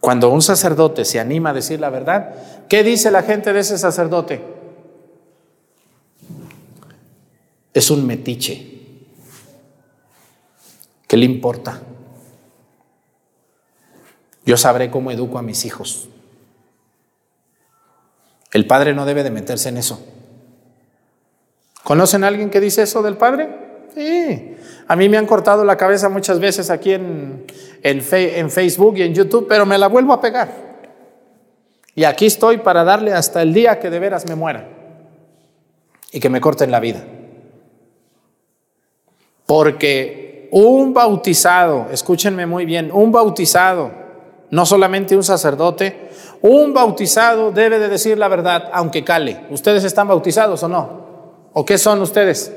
Cuando 0.00 0.30
un 0.30 0.42
sacerdote 0.42 1.04
se 1.04 1.20
anima 1.20 1.50
a 1.50 1.54
decir 1.54 1.80
la 1.80 1.90
verdad, 1.90 2.34
¿qué 2.68 2.82
dice 2.82 3.10
la 3.10 3.22
gente 3.22 3.52
de 3.52 3.60
ese 3.60 3.76
sacerdote? 3.76 4.59
Es 7.72 7.90
un 7.90 8.06
metiche. 8.06 8.78
¿Qué 11.06 11.16
le 11.16 11.24
importa? 11.24 11.80
Yo 14.44 14.56
sabré 14.56 14.90
cómo 14.90 15.10
educo 15.10 15.38
a 15.38 15.42
mis 15.42 15.64
hijos. 15.64 16.08
El 18.52 18.66
padre 18.66 18.94
no 18.94 19.06
debe 19.06 19.22
de 19.22 19.30
meterse 19.30 19.68
en 19.68 19.76
eso. 19.76 20.04
¿Conocen 21.84 22.24
a 22.24 22.28
alguien 22.28 22.50
que 22.50 22.60
dice 22.60 22.82
eso 22.82 23.02
del 23.02 23.16
Padre? 23.16 23.48
Sí. 23.94 24.56
A 24.86 24.96
mí 24.96 25.08
me 25.08 25.16
han 25.16 25.26
cortado 25.26 25.64
la 25.64 25.76
cabeza 25.76 26.08
muchas 26.08 26.38
veces 26.38 26.70
aquí 26.70 26.92
en, 26.92 27.44
en, 27.82 28.50
Facebook 28.50 28.96
y 28.96 29.02
en 29.02 29.14
YouTube, 29.14 29.46
pero 29.48 29.66
me 29.66 29.78
la 29.78 29.88
vuelvo 29.88 30.12
a 30.12 30.20
pegar. 30.20 30.70
Y 31.94 32.04
aquí 32.04 32.26
estoy 32.26 32.58
para 32.58 32.84
darle 32.84 33.12
hasta 33.12 33.42
el 33.42 33.52
día 33.52 33.78
que 33.78 33.90
de 33.90 33.98
veras 33.98 34.26
me 34.28 34.34
muera 34.34 34.68
y 36.12 36.20
que 36.20 36.28
me 36.28 36.40
corten 36.40 36.70
la 36.70 36.80
vida. 36.80 37.04
Porque 39.50 40.48
un 40.52 40.94
bautizado, 40.94 41.88
escúchenme 41.90 42.46
muy 42.46 42.64
bien, 42.64 42.92
un 42.92 43.10
bautizado, 43.10 43.90
no 44.48 44.64
solamente 44.64 45.16
un 45.16 45.24
sacerdote, 45.24 46.08
un 46.40 46.72
bautizado 46.72 47.50
debe 47.50 47.80
de 47.80 47.88
decir 47.88 48.16
la 48.16 48.28
verdad, 48.28 48.70
aunque 48.72 49.02
cale. 49.02 49.46
¿Ustedes 49.50 49.82
están 49.82 50.06
bautizados 50.06 50.62
o 50.62 50.68
no? 50.68 51.50
¿O 51.52 51.64
qué 51.64 51.78
son 51.78 52.00
ustedes? 52.00 52.52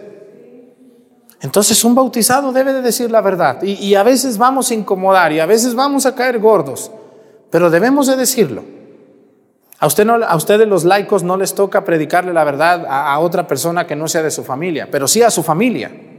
Entonces 1.42 1.84
un 1.84 1.96
bautizado 1.96 2.52
debe 2.52 2.74
de 2.74 2.84
decir 2.84 3.10
la 3.10 3.22
verdad 3.22 3.64
y, 3.64 3.96
a 3.96 4.04
veces 4.04 4.38
vamos 4.38 4.70
a 4.70 4.76
incomodar 4.76 5.32
y 5.32 5.40
a 5.40 5.48
veces 5.48 5.74
vamos 5.74 6.06
a 6.06 6.14
caer 6.14 6.38
gordos, 6.38 6.92
pero 7.50 7.72
debemos 7.72 8.06
de 8.06 8.18
decirlo. 8.18 8.64
A, 9.80 9.88
usted 9.88 10.06
no, 10.06 10.24
a 10.24 10.36
ustedes 10.36 10.68
los 10.68 10.84
laicos 10.84 11.24
no 11.24 11.38
les 11.38 11.56
toca 11.56 11.84
predicarle 11.84 12.34
la 12.34 12.44
verdad 12.44 12.86
a 12.88 13.18
otra 13.18 13.48
persona 13.48 13.88
que 13.88 13.96
no 13.96 14.08
sea 14.08 14.22
de 14.22 14.30
su 14.30 14.44
familia, 14.44 14.90
pero 14.92 15.08
sí 15.08 15.24
a 15.24 15.32
su 15.32 15.42
familia. 15.42 16.13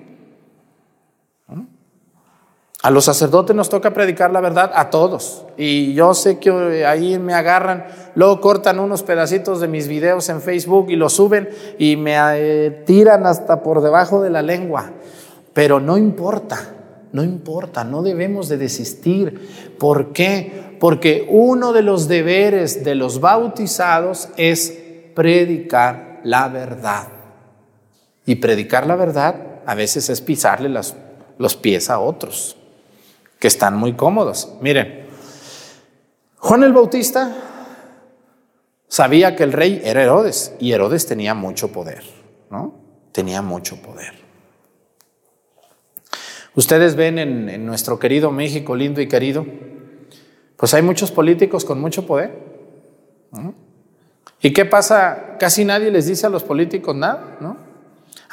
A 2.84 2.90
los 2.90 3.06
sacerdotes 3.06 3.56
nos 3.56 3.70
toca 3.70 3.94
predicar 3.94 4.30
la 4.30 4.42
verdad 4.42 4.70
a 4.74 4.90
todos. 4.90 5.46
Y 5.56 5.94
yo 5.94 6.12
sé 6.12 6.38
que 6.38 6.84
ahí 6.84 7.18
me 7.18 7.32
agarran, 7.32 7.86
luego 8.14 8.42
cortan 8.42 8.78
unos 8.78 9.02
pedacitos 9.02 9.58
de 9.60 9.68
mis 9.68 9.88
videos 9.88 10.28
en 10.28 10.42
Facebook 10.42 10.90
y 10.90 10.96
los 10.96 11.14
suben 11.14 11.48
y 11.78 11.96
me 11.96 12.14
eh, 12.18 12.82
tiran 12.84 13.24
hasta 13.24 13.62
por 13.62 13.80
debajo 13.80 14.20
de 14.20 14.28
la 14.28 14.42
lengua. 14.42 14.90
Pero 15.54 15.80
no 15.80 15.96
importa, 15.96 16.58
no 17.10 17.24
importa, 17.24 17.84
no 17.84 18.02
debemos 18.02 18.50
de 18.50 18.58
desistir. 18.58 19.74
¿Por 19.78 20.12
qué? 20.12 20.76
Porque 20.78 21.26
uno 21.30 21.72
de 21.72 21.80
los 21.80 22.06
deberes 22.06 22.84
de 22.84 22.96
los 22.96 23.18
bautizados 23.18 24.28
es 24.36 24.78
predicar 25.14 26.20
la 26.22 26.48
verdad. 26.48 27.08
Y 28.26 28.34
predicar 28.34 28.86
la 28.86 28.96
verdad 28.96 29.62
a 29.64 29.74
veces 29.74 30.10
es 30.10 30.20
pisarle 30.20 30.68
los 30.68 31.56
pies 31.56 31.88
a 31.88 31.98
otros 31.98 32.58
que 33.44 33.48
están 33.48 33.76
muy 33.76 33.92
cómodos. 33.92 34.54
Miren, 34.62 35.04
Juan 36.38 36.62
el 36.62 36.72
Bautista 36.72 37.30
sabía 38.88 39.36
que 39.36 39.42
el 39.42 39.52
rey 39.52 39.82
era 39.84 40.02
Herodes 40.02 40.54
y 40.58 40.72
Herodes 40.72 41.04
tenía 41.04 41.34
mucho 41.34 41.70
poder, 41.70 42.04
¿no? 42.48 42.74
Tenía 43.12 43.42
mucho 43.42 43.76
poder. 43.82 44.14
Ustedes 46.54 46.96
ven 46.96 47.18
en, 47.18 47.66
nuestro 47.66 47.98
querido 47.98 48.30
México, 48.30 48.74
lindo 48.74 49.02
y 49.02 49.08
querido, 49.08 49.44
pues 50.56 50.72
hay 50.72 50.80
muchos 50.80 51.12
políticos 51.12 51.66
con 51.66 51.78
mucho 51.82 52.06
poder. 52.06 52.38
¿Y 54.40 54.54
qué 54.54 54.64
pasa? 54.64 55.36
Casi 55.38 55.66
nadie 55.66 55.90
les 55.90 56.06
dice 56.06 56.24
a 56.24 56.30
los 56.30 56.44
políticos 56.44 56.96
nada, 56.96 57.36
¿no? 57.40 57.58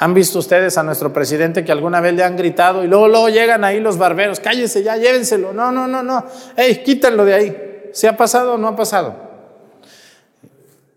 ¿Han 0.02 0.14
visto 0.14 0.40
ustedes 0.40 0.76
a 0.78 0.82
nuestro 0.82 1.12
presidente 1.12 1.64
que 1.64 1.70
alguna 1.70 2.00
vez 2.00 2.12
le 2.14 2.24
han 2.24 2.36
gritado 2.36 2.82
y 2.82 2.88
luego, 2.88 3.06
luego 3.06 3.28
llegan 3.28 3.62
ahí 3.62 3.78
los 3.78 3.98
barberos, 3.98 4.40
cállese 4.40 4.82
ya, 4.82 4.96
llévenselo, 4.96 5.52
no, 5.52 5.70
no, 5.70 5.86
no, 5.86 6.02
no, 6.02 6.24
hey, 6.56 6.82
quítenlo 6.84 7.24
de 7.24 7.34
ahí. 7.34 7.56
¿Se 7.92 8.08
ha 8.08 8.16
pasado 8.16 8.54
o 8.54 8.58
no 8.58 8.66
ha 8.66 8.74
pasado? 8.74 9.14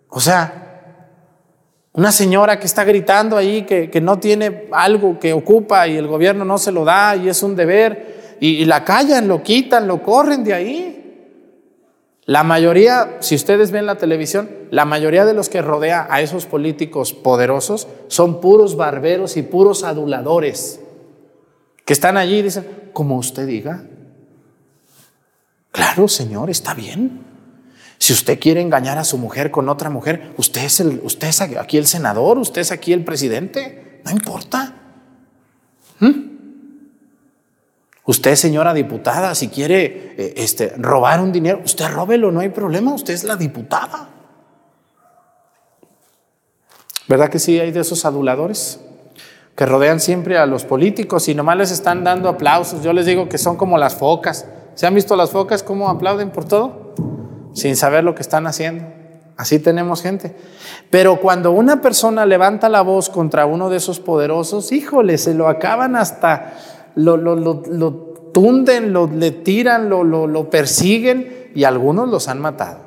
O 0.09 0.19
sea, 0.19 0.61
Una 1.93 2.11
señora 2.11 2.59
que 2.59 2.65
está 2.65 2.83
gritando 2.83 3.37
ahí 3.37 3.61
que, 3.61 3.91
que, 3.91 4.01
no 4.01 4.17
tiene 4.17 4.69
algo 4.71 5.19
que 5.19 5.33
ocupa 5.33 5.87
y 5.87 5.97
el 5.97 6.07
gobierno 6.07 6.43
no 6.43 6.57
se 6.57 6.71
lo 6.71 6.83
da 6.83 7.15
y 7.15 7.29
es 7.29 7.43
un 7.43 7.55
deber 7.55 8.37
y 8.39 8.65
la 8.65 8.83
callan, 8.83 9.27
lo 9.27 9.43
quitan, 9.43 9.87
lo 9.87 10.01
corren 10.01 10.43
de 10.43 10.53
ahí. 10.55 11.04
La 12.25 12.43
mayoría, 12.43 13.17
si 13.19 13.35
ustedes 13.35 13.69
ven 13.69 13.85
la 13.85 13.97
televisión, 13.97 14.49
la 14.71 14.85
mayoría 14.85 15.25
de 15.25 15.33
los 15.33 15.47
que 15.47 15.61
rodea 15.61 16.07
a 16.09 16.21
esos 16.21 16.47
políticos 16.47 17.13
poderosos 17.13 17.87
son 18.07 18.41
puros 18.41 18.75
barberos 18.75 19.37
y 19.37 19.43
puros 19.43 19.83
aduladores 19.83 20.79
que 21.85 21.93
están 21.93 22.17
allí 22.17 22.37
y 22.37 22.41
dicen, 22.41 22.89
como 22.93 23.17
usted 23.17 23.45
diga. 23.45 23.83
Claro, 25.71 26.07
Señor, 26.07 26.49
está 26.49 26.73
bien. 26.73 27.21
Si 27.99 28.11
usted 28.11 28.39
quiere 28.39 28.61
engañar 28.61 28.97
a 28.97 29.03
su 29.03 29.19
mujer 29.19 29.51
con 29.51 29.69
otra 29.69 29.91
mujer, 29.91 30.33
usted 30.37 30.63
es, 30.63 30.79
el, 30.79 31.01
usted 31.03 31.27
es 31.27 31.41
aquí 31.41 31.77
el 31.77 31.85
senador, 31.85 32.39
usted 32.39 32.61
es 32.61 32.71
aquí 32.71 32.91
el 32.91 33.03
presidente, 33.03 34.01
no 34.03 34.11
importa. 34.11 34.73
¿Mm? 35.99 36.34
Usted, 38.07 38.35
señora 38.35 38.73
diputada, 38.73 39.33
si 39.33 39.47
quiere 39.47 40.13
eh, 40.17 40.33
este, 40.37 40.73
robar 40.77 41.19
un 41.21 41.31
dinero, 41.31 41.61
usted 41.65 41.87
róbelo, 41.89 42.31
no 42.31 42.39
hay 42.39 42.49
problema, 42.49 42.93
usted 42.93 43.13
es 43.13 43.23
la 43.23 43.35
diputada. 43.35 44.09
¿Verdad 47.07 47.29
que 47.29 47.39
sí 47.39 47.59
hay 47.59 47.71
de 47.71 47.79
esos 47.79 48.05
aduladores? 48.05 48.79
Que 49.55 49.65
rodean 49.65 49.99
siempre 49.99 50.37
a 50.37 50.45
los 50.45 50.65
políticos 50.65 51.27
y 51.29 51.35
nomás 51.35 51.57
les 51.57 51.71
están 51.71 52.03
dando 52.03 52.29
aplausos. 52.29 52.83
Yo 52.83 52.93
les 52.93 53.05
digo 53.05 53.29
que 53.29 53.37
son 53.37 53.57
como 53.57 53.77
las 53.77 53.95
focas. 53.95 54.45
¿Se 54.75 54.85
han 54.85 54.93
visto 54.93 55.15
las 55.15 55.31
focas 55.31 55.63
cómo 55.63 55.89
aplauden 55.89 56.29
por 56.29 56.45
todo? 56.45 56.93
Sin 57.53 57.75
saber 57.75 58.03
lo 58.03 58.15
que 58.15 58.21
están 58.21 58.47
haciendo. 58.47 58.85
Así 59.37 59.59
tenemos 59.59 60.01
gente. 60.01 60.35
Pero 60.89 61.19
cuando 61.19 61.51
una 61.51 61.81
persona 61.81 62.25
levanta 62.25 62.69
la 62.69 62.81
voz 62.81 63.09
contra 63.09 63.45
uno 63.45 63.69
de 63.69 63.77
esos 63.77 63.99
poderosos, 63.99 64.71
híjole, 64.71 65.17
se 65.17 65.33
lo 65.33 65.47
acaban 65.47 65.95
hasta 65.95 66.53
lo, 66.95 67.17
lo, 67.17 67.35
lo, 67.35 67.63
lo 67.67 67.93
tunden, 68.33 68.91
lo, 68.91 69.07
le 69.07 69.31
tiran, 69.31 69.89
lo, 69.89 70.03
lo, 70.03 70.27
lo 70.27 70.49
persiguen 70.49 71.51
y 71.55 71.63
algunos 71.63 72.09
los 72.09 72.27
han 72.27 72.41
matado. 72.41 72.79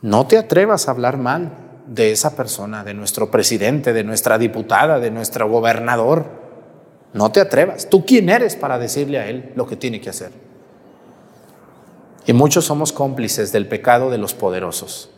No 0.00 0.26
te 0.26 0.38
atrevas 0.38 0.88
a 0.88 0.92
hablar 0.92 1.16
mal 1.16 1.52
de 1.86 2.12
esa 2.12 2.36
persona, 2.36 2.84
de 2.84 2.94
nuestro 2.94 3.30
presidente, 3.30 3.92
de 3.92 4.04
nuestra 4.04 4.38
diputada, 4.38 5.00
de 5.00 5.10
nuestro 5.10 5.48
gobernador. 5.48 6.26
No 7.12 7.32
te 7.32 7.40
atrevas. 7.40 7.88
¿Tú 7.88 8.04
quién 8.04 8.28
eres 8.28 8.56
para 8.56 8.78
decirle 8.78 9.18
a 9.18 9.28
él 9.28 9.52
lo 9.56 9.66
que 9.66 9.76
tiene 9.76 10.00
que 10.00 10.10
hacer? 10.10 10.30
Y 12.26 12.32
muchos 12.32 12.66
somos 12.66 12.92
cómplices 12.92 13.52
del 13.52 13.66
pecado 13.66 14.10
de 14.10 14.18
los 14.18 14.34
poderosos. 14.34 15.10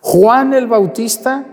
Juan 0.00 0.54
el 0.54 0.66
Bautista, 0.66 1.46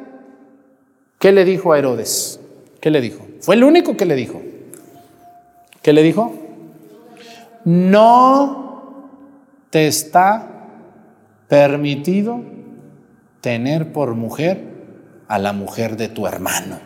¿qué 1.19 1.31
le 1.31 1.45
dijo 1.45 1.73
a 1.73 1.79
Herodes? 1.79 2.39
¿Qué 2.81 2.91
le 2.91 2.99
dijo? 2.99 3.25
Fue 3.43 3.55
el 3.55 3.65
único 3.65 3.97
que 3.97 4.05
le 4.05 4.15
dijo. 4.15 4.41
¿Qué 5.81 5.91
le 5.91 6.01
dijo? 6.01 6.33
No 7.65 9.09
te 9.69 9.85
está 9.87 10.47
permitido 11.49 12.39
tener 13.41 13.91
por 13.91 14.15
mujer 14.15 14.63
a 15.27 15.39
la 15.39 15.51
mujer 15.51 15.97
de 15.97 16.07
tu 16.07 16.25
hermano. 16.25 16.79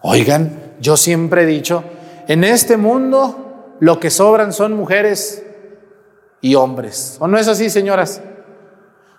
Oigan, 0.00 0.50
yo 0.80 0.96
siempre 0.96 1.44
he 1.44 1.46
dicho, 1.46 1.84
en 2.26 2.42
este 2.42 2.76
mundo 2.76 3.76
lo 3.78 4.00
que 4.00 4.10
sobran 4.10 4.52
son 4.52 4.72
mujeres 4.72 5.44
y 6.40 6.56
hombres. 6.56 7.18
¿O 7.20 7.28
no 7.28 7.38
es 7.38 7.46
así, 7.46 7.70
señoras? 7.70 8.20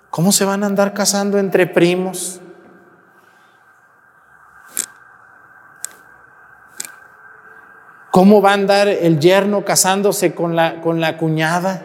¿Cómo 0.10 0.34
se 0.34 0.44
van 0.44 0.64
a 0.64 0.68
andar 0.68 0.94
casando 0.94 1.38
entre 1.38 1.68
primos? 1.68 2.42
¿Cómo 8.20 8.42
va 8.42 8.52
a 8.52 8.56
andar 8.56 8.90
el 8.90 9.18
yerno 9.22 9.64
casándose 9.64 10.36
con 10.36 10.54
la, 10.54 10.82
con 10.82 11.00
la 11.00 11.16
cuñada? 11.16 11.84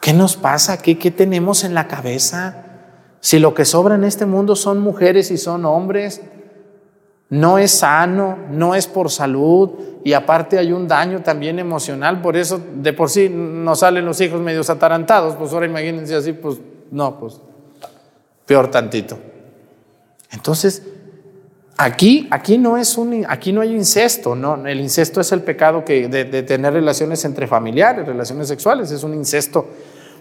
¿Qué 0.00 0.14
nos 0.14 0.36
pasa? 0.36 0.80
¿Qué, 0.80 0.96
¿Qué 0.96 1.10
tenemos 1.10 1.62
en 1.62 1.74
la 1.74 1.88
cabeza? 1.88 2.64
Si 3.20 3.38
lo 3.38 3.52
que 3.52 3.66
sobra 3.66 3.96
en 3.96 4.04
este 4.04 4.24
mundo 4.24 4.56
son 4.56 4.78
mujeres 4.78 5.30
y 5.30 5.36
son 5.36 5.66
hombres, 5.66 6.22
no 7.28 7.58
es 7.58 7.72
sano, 7.72 8.38
no 8.50 8.74
es 8.74 8.86
por 8.86 9.10
salud 9.10 9.72
y 10.04 10.14
aparte 10.14 10.56
hay 10.56 10.72
un 10.72 10.88
daño 10.88 11.20
también 11.20 11.58
emocional, 11.58 12.22
por 12.22 12.38
eso 12.38 12.62
de 12.74 12.94
por 12.94 13.10
sí 13.10 13.28
nos 13.28 13.80
salen 13.80 14.06
los 14.06 14.18
hijos 14.22 14.40
medios 14.40 14.70
atarantados, 14.70 15.36
pues 15.36 15.52
ahora 15.52 15.66
imagínense 15.66 16.14
así, 16.14 16.32
pues 16.32 16.56
no, 16.90 17.20
pues 17.20 17.38
peor 18.46 18.70
tantito. 18.70 19.18
Entonces, 20.30 20.82
aquí, 21.76 22.28
aquí 22.30 22.58
no 22.58 22.76
es 22.76 22.96
un, 22.96 23.24
aquí 23.28 23.52
no 23.52 23.60
hay 23.60 23.74
incesto, 23.74 24.34
no, 24.34 24.66
el 24.66 24.80
incesto 24.80 25.20
es 25.20 25.32
el 25.32 25.42
pecado 25.42 25.84
que 25.84 26.08
de, 26.08 26.42
tener 26.42 26.72
relaciones 26.72 27.24
entre 27.24 27.46
familiares, 27.46 28.06
relaciones 28.06 28.48
sexuales, 28.48 28.90
es 28.90 29.02
un 29.02 29.14
incesto, 29.14 29.66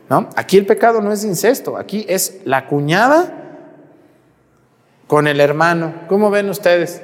¿no? 0.10 0.30
Aquí 0.36 0.58
el 0.58 0.66
pecado 0.66 1.02
no 1.02 1.12
es 1.12 1.24
incesto, 1.24 1.78
aquí 1.78 2.06
es 2.08 2.42
la 2.46 2.68
cuñada 2.68 3.38
con 5.08 5.28
el 5.28 5.40
hermano. 5.40 5.94
¿Cómo 6.08 6.30
ven 6.30 6.50
ustedes? 6.50 7.02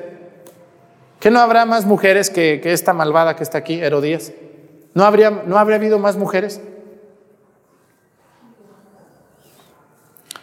¿Que 1.20 1.32
no 1.32 1.40
habrá 1.40 1.66
más 1.66 1.86
mujeres 1.86 2.30
que, 2.30 2.62
que 2.62 2.74
esta 2.74 2.94
malvada 2.94 3.36
que 3.36 3.44
está 3.44 3.58
aquí, 3.58 3.82
Herodías? 3.82 4.32
¿No 4.94 5.04
habría, 5.04 5.30
¿No 5.30 5.58
habría 5.58 5.78
habido 5.78 6.00
más 6.00 6.16
mujeres? 6.16 6.62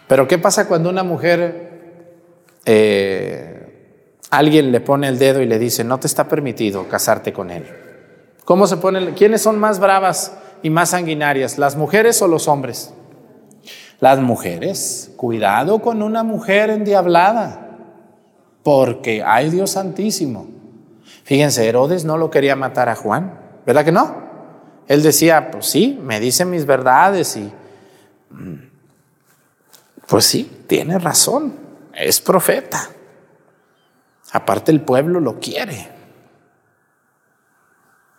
Pero 0.06 0.28
¿qué 0.28 0.38
pasa 0.38 0.68
cuando 0.68 0.90
una 0.90 1.02
mujer, 1.02 1.70
eh, 2.66 3.53
alguien 4.36 4.72
le 4.72 4.80
pone 4.80 5.08
el 5.08 5.18
dedo 5.18 5.40
y 5.40 5.46
le 5.46 5.58
dice, 5.58 5.84
no 5.84 5.98
te 5.98 6.06
está 6.06 6.28
permitido 6.28 6.88
casarte 6.88 7.32
con 7.32 7.50
él? 7.50 7.66
¿Cómo 8.44 8.66
se 8.66 8.76
pone? 8.76 9.14
¿Quiénes 9.14 9.42
son 9.42 9.58
más 9.58 9.78
bravas 9.78 10.32
y 10.62 10.70
más 10.70 10.90
sanguinarias, 10.90 11.58
las 11.58 11.76
mujeres 11.76 12.20
o 12.22 12.28
los 12.28 12.48
hombres? 12.48 12.92
Las 14.00 14.18
mujeres, 14.20 15.12
cuidado 15.16 15.80
con 15.80 16.02
una 16.02 16.22
mujer 16.22 16.70
endiablada, 16.70 17.78
porque 18.62 19.22
hay 19.22 19.50
Dios 19.50 19.70
santísimo. 19.70 20.46
Fíjense, 21.24 21.66
Herodes 21.66 22.04
no 22.04 22.18
lo 22.18 22.30
quería 22.30 22.56
matar 22.56 22.88
a 22.88 22.96
Juan, 22.96 23.38
¿verdad 23.64 23.84
que 23.84 23.92
no? 23.92 24.24
Él 24.88 25.02
decía, 25.02 25.50
pues 25.50 25.66
sí, 25.66 25.98
me 26.02 26.20
dice 26.20 26.44
mis 26.44 26.66
verdades 26.66 27.36
y... 27.36 27.50
Pues 30.06 30.26
sí, 30.26 30.64
tiene 30.66 30.98
razón, 30.98 31.54
es 31.94 32.20
profeta. 32.20 32.90
Aparte 34.34 34.72
el 34.72 34.80
pueblo 34.80 35.20
lo 35.20 35.38
quiere. 35.38 35.86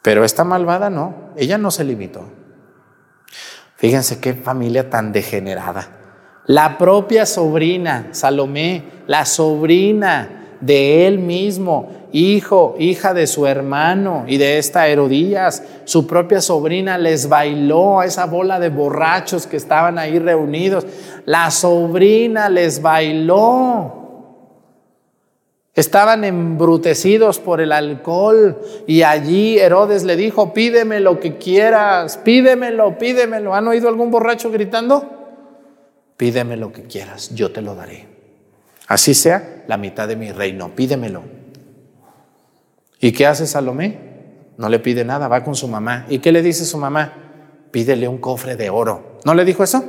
Pero 0.02 0.24
esta 0.24 0.46
malvada 0.46 0.90
no, 0.90 1.14
ella 1.36 1.58
no 1.58 1.72
se 1.72 1.84
limitó. 1.84 2.24
Fíjense 3.76 4.22
qué 4.22 4.34
familia 4.34 4.90
tan 4.90 5.12
degenerada. 5.12 5.90
La 6.46 6.78
propia 6.78 7.26
sobrina, 7.26 8.08
Salomé, 8.12 8.86
la 9.08 9.26
sobrina 9.26 10.58
de 10.62 11.06
él 11.06 11.20
mismo, 11.20 12.08
hijo, 12.14 12.78
hija 12.80 13.14
de 13.14 13.28
su 13.28 13.46
hermano 13.46 14.24
y 14.26 14.38
de 14.38 14.58
esta 14.58 14.88
Herodías, 14.88 15.64
su 15.84 16.08
propia 16.08 16.40
sobrina 16.40 16.98
les 16.98 17.28
bailó 17.28 18.00
a 18.00 18.06
esa 18.06 18.26
bola 18.26 18.58
de 18.62 18.70
borrachos 18.70 19.48
que 19.48 19.58
estaban 19.58 20.00
ahí 20.00 20.18
reunidos. 20.18 20.88
La 21.26 21.52
sobrina 21.52 22.48
les 22.48 22.82
bailó. 22.82 24.05
Estaban 25.76 26.24
embrutecidos 26.24 27.40
por 27.40 27.60
el 27.60 27.74
alcohol 27.74 28.62
y 28.88 29.02
allí 29.02 29.60
Herodes 29.60 30.06
le 30.06 30.16
dijo, 30.16 30.54
pídeme 30.54 31.02
lo 31.02 31.20
que 31.20 31.38
quieras, 31.38 32.18
pídemelo, 32.18 32.98
pídemelo. 32.98 33.54
¿Han 33.54 33.68
oído 33.68 33.90
algún 33.90 34.10
borracho 34.10 34.52
gritando? 34.52 35.12
Pídeme 36.16 36.56
lo 36.56 36.72
que 36.72 36.84
quieras, 36.84 37.36
yo 37.36 37.52
te 37.52 37.62
lo 37.62 37.76
daré. 37.76 38.08
Así 38.88 39.14
sea 39.14 39.66
la 39.68 39.76
mitad 39.76 40.08
de 40.08 40.16
mi 40.16 40.32
reino, 40.32 40.74
pídemelo. 40.74 41.24
¿Y 43.02 43.12
qué 43.12 43.28
hace 43.28 43.46
Salomé? 43.46 44.00
No 44.58 44.70
le 44.70 44.80
pide 44.80 45.04
nada, 45.04 45.28
va 45.28 45.44
con 45.44 45.56
su 45.56 45.68
mamá. 45.68 46.06
¿Y 46.08 46.20
qué 46.20 46.32
le 46.32 46.42
dice 46.42 46.64
su 46.64 46.78
mamá? 46.78 47.14
Pídele 47.72 48.08
un 48.08 48.20
cofre 48.20 48.56
de 48.56 48.70
oro. 48.70 49.20
¿No 49.26 49.34
le 49.34 49.44
dijo 49.44 49.62
eso? 49.62 49.84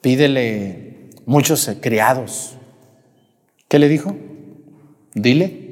Pídele 0.00 1.10
muchos 1.26 1.70
criados, 1.80 2.55
¿Qué 3.68 3.78
le 3.78 3.88
dijo? 3.88 4.16
Dile 5.14 5.66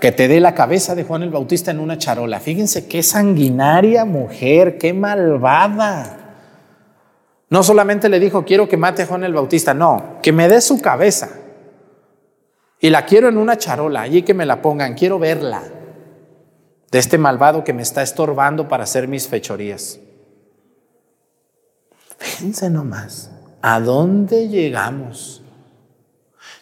que 0.00 0.12
te 0.12 0.28
dé 0.28 0.40
la 0.40 0.54
cabeza 0.54 0.94
de 0.94 1.04
Juan 1.04 1.22
el 1.22 1.30
Bautista 1.30 1.70
en 1.70 1.80
una 1.80 1.98
charola. 1.98 2.40
Fíjense 2.40 2.86
qué 2.86 3.02
sanguinaria 3.02 4.04
mujer, 4.04 4.78
qué 4.78 4.92
malvada. 4.92 6.14
No 7.50 7.62
solamente 7.62 8.08
le 8.08 8.20
dijo, 8.20 8.44
quiero 8.44 8.68
que 8.68 8.76
mate 8.76 9.02
a 9.02 9.06
Juan 9.06 9.24
el 9.24 9.32
Bautista, 9.32 9.74
no, 9.74 10.18
que 10.22 10.32
me 10.32 10.48
dé 10.48 10.60
su 10.60 10.80
cabeza. 10.80 11.30
Y 12.80 12.90
la 12.90 13.06
quiero 13.06 13.28
en 13.28 13.38
una 13.38 13.56
charola, 13.58 14.02
allí 14.02 14.22
que 14.22 14.34
me 14.34 14.46
la 14.46 14.62
pongan, 14.62 14.94
quiero 14.94 15.18
verla. 15.18 15.62
De 16.90 16.98
este 16.98 17.18
malvado 17.18 17.64
que 17.64 17.72
me 17.72 17.82
está 17.82 18.02
estorbando 18.02 18.68
para 18.68 18.84
hacer 18.84 19.08
mis 19.08 19.26
fechorías. 19.26 19.98
Fíjense 22.18 22.70
nomás, 22.70 23.30
¿a 23.62 23.80
dónde 23.80 24.48
llegamos? 24.48 25.42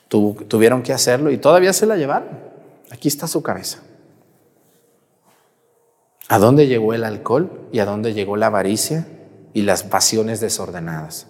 Tuvieron 0.08 0.82
que 0.82 0.92
hacerlo 0.92 1.30
y 1.30 1.38
todavía 1.38 1.72
se 1.72 1.86
la 1.86 1.96
llevaron. 1.96 2.28
Aquí 2.90 3.08
está 3.08 3.26
su 3.26 3.42
cabeza. 3.42 3.80
¿A 6.28 6.38
dónde 6.38 6.66
llegó 6.66 6.92
el 6.92 7.04
alcohol 7.04 7.68
y 7.72 7.78
a 7.78 7.84
dónde 7.84 8.12
llegó 8.12 8.36
la 8.36 8.46
avaricia 8.46 9.06
y 9.52 9.62
las 9.62 9.82
pasiones 9.82 10.40
desordenadas? 10.40 11.28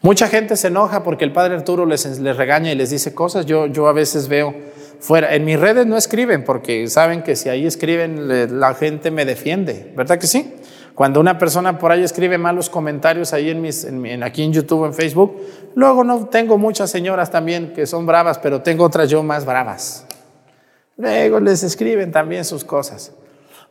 Mucha 0.00 0.28
gente 0.28 0.56
se 0.56 0.68
enoja 0.68 1.02
porque 1.02 1.24
el 1.24 1.32
padre 1.32 1.54
Arturo 1.54 1.84
les, 1.84 2.18
regaña 2.36 2.70
y 2.70 2.76
les 2.76 2.90
dice 2.90 3.14
cosas. 3.14 3.46
Yo, 3.46 3.66
yo 3.66 3.88
a 3.88 3.92
veces 3.92 4.28
veo 4.28 4.54
fuera, 5.00 5.34
en 5.34 5.44
mis 5.44 5.58
redes 5.58 5.86
no 5.86 5.96
escriben 5.96 6.44
porque 6.44 6.88
saben 6.88 7.22
que 7.22 7.36
si 7.36 7.48
ahí 7.48 7.66
escriben 7.66 8.60
la 8.60 8.74
gente 8.74 9.10
me 9.10 9.24
defiende, 9.24 9.92
¿verdad 9.96 10.18
que 10.18 10.26
sí? 10.26 10.54
Cuando 10.98 11.20
una 11.20 11.38
persona 11.38 11.78
por 11.78 11.92
ahí 11.92 12.02
escribe 12.02 12.38
malos 12.38 12.68
comentarios 12.68 13.32
ahí 13.32 13.50
en 13.50 13.62
mis, 13.62 13.84
en, 13.84 14.24
aquí 14.24 14.42
en 14.42 14.52
YouTube, 14.52 14.84
en 14.84 14.92
Facebook, 14.92 15.40
luego 15.76 16.02
no 16.02 16.26
tengo 16.26 16.58
muchas 16.58 16.90
señoras 16.90 17.30
también 17.30 17.72
que 17.72 17.86
son 17.86 18.04
bravas, 18.04 18.40
pero 18.40 18.62
tengo 18.62 18.82
otras 18.82 19.08
yo 19.08 19.22
más 19.22 19.44
bravas. 19.44 20.08
Luego 20.96 21.38
les 21.38 21.62
escriben 21.62 22.10
también 22.10 22.44
sus 22.44 22.64
cosas. 22.64 23.12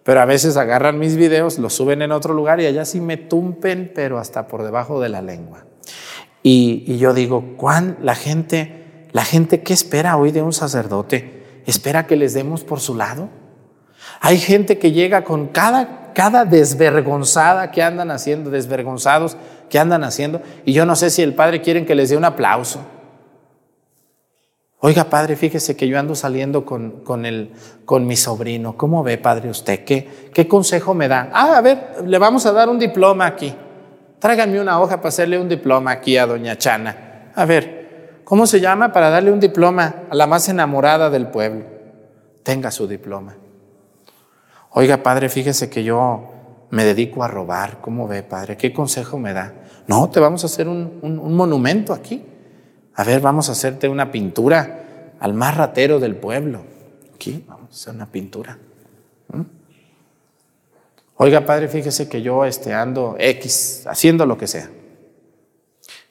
Pero 0.04 0.22
a 0.22 0.26
veces 0.26 0.56
agarran 0.56 1.00
mis 1.00 1.18
videos, 1.18 1.60
los 1.60 1.74
suben 1.74 2.02
en 2.02 2.14
otro 2.14 2.34
lugar 2.34 2.62
y 2.62 2.66
allá 2.66 2.86
sí 2.86 3.02
me 3.02 3.18
tumpen, 3.18 3.92
pero 3.94 4.20
hasta 4.20 4.48
por 4.48 4.64
debajo 4.64 5.02
de 5.02 5.10
la 5.10 5.22
lengua. 5.22 5.66
Y, 6.44 6.86
y 6.88 6.98
yo 6.98 7.14
digo, 7.14 7.58
¿cuán 7.58 7.98
la 8.02 8.16
gente, 8.16 9.10
la 9.12 9.26
gente 9.26 9.64
qué 9.64 9.74
espera 9.74 10.16
hoy 10.16 10.32
de 10.32 10.44
un 10.44 10.54
sacerdote? 10.54 11.62
¿Espera 11.66 12.08
que 12.08 12.16
les 12.16 12.34
demos 12.34 12.64
por 12.64 12.80
su 12.80 12.96
lado? 12.96 13.28
Hay 14.22 14.38
gente 14.38 14.80
que 14.80 14.94
llega 14.94 15.26
con 15.26 15.48
cada 15.48 16.07
cada 16.18 16.46
desvergonzada 16.46 17.70
que 17.70 17.84
andan 17.84 18.10
haciendo, 18.10 18.50
desvergonzados 18.50 19.38
que 19.70 19.78
andan 19.78 20.04
haciendo, 20.04 20.42
y 20.66 20.74
yo 20.74 20.84
no 20.84 20.96
sé 20.96 21.12
si 21.12 21.22
el 21.22 21.36
padre 21.36 21.62
quiere 21.62 21.86
que 21.86 21.94
les 21.94 22.10
dé 22.10 22.18
un 22.18 22.26
aplauso. 22.26 22.80
Oiga, 24.80 25.04
padre, 25.12 25.36
fíjese 25.36 25.78
que 25.78 25.88
yo 25.88 26.00
ando 26.00 26.16
saliendo 26.16 26.66
con, 26.66 27.04
con, 27.04 27.28
el, 27.28 27.52
con 27.86 28.08
mi 28.08 28.16
sobrino. 28.16 28.76
¿Cómo 28.78 29.04
ve, 29.04 29.20
padre, 29.20 29.52
usted? 29.52 29.86
¿Qué, 29.86 30.32
¿Qué 30.34 30.48
consejo 30.48 30.96
me 30.96 31.08
da? 31.08 31.30
Ah, 31.32 31.56
a 31.56 31.62
ver, 31.62 31.98
le 32.08 32.18
vamos 32.18 32.48
a 32.48 32.52
dar 32.52 32.68
un 32.68 32.80
diploma 32.80 33.28
aquí. 33.28 33.54
Tráiganme 34.18 34.60
una 34.60 34.82
hoja 34.82 34.98
para 34.98 35.10
hacerle 35.10 35.38
un 35.38 35.48
diploma 35.48 35.92
aquí 35.92 36.18
a 36.18 36.26
doña 36.26 36.58
Chana. 36.58 37.32
A 37.36 37.46
ver, 37.46 38.22
¿cómo 38.24 38.48
se 38.48 38.60
llama 38.60 38.92
para 38.92 39.12
darle 39.12 39.32
un 39.32 39.40
diploma 39.40 39.94
a 40.10 40.16
la 40.16 40.26
más 40.26 40.50
enamorada 40.50 41.12
del 41.12 41.28
pueblo? 41.28 41.64
Tenga 42.42 42.72
su 42.72 42.88
diploma. 42.88 43.36
Oiga, 44.80 45.02
padre, 45.02 45.28
fíjese 45.28 45.72
que 45.72 45.84
yo 45.84 46.30
me 46.70 46.86
dedico 46.86 47.24
a 47.24 47.28
robar. 47.28 47.82
¿Cómo 47.82 48.08
ve, 48.08 48.22
padre? 48.22 48.58
¿Qué 48.58 48.72
consejo 48.72 49.18
me 49.18 49.34
da? 49.34 49.52
No, 49.88 50.08
te 50.12 50.20
vamos 50.20 50.44
a 50.44 50.46
hacer 50.46 50.68
un, 50.68 51.00
monumento 51.36 51.94
aquí. 51.94 52.24
A 52.94 53.04
ver, 53.04 53.20
vamos 53.20 53.50
a 53.50 53.54
hacerte 53.54 53.90
una 53.90 54.12
pintura 54.12 55.16
al 55.20 55.34
más 55.34 55.58
ratero 55.58 56.00
del 56.00 56.16
pueblo. 56.16 56.62
Aquí, 57.16 57.44
vamos 57.48 57.72
a 57.72 57.74
hacer 57.74 57.96
una 57.96 58.06
pintura. 58.06 58.60
¿Mm? 59.30 59.42
Oiga, 61.16 61.44
padre, 61.44 61.70
fíjese 61.70 62.08
que 62.08 62.22
yo 62.22 62.46
este, 62.46 62.76
ando 62.76 63.16
X, 63.18 63.84
haciendo 63.88 64.28
lo 64.28 64.38
que 64.38 64.46
sea. 64.46 64.70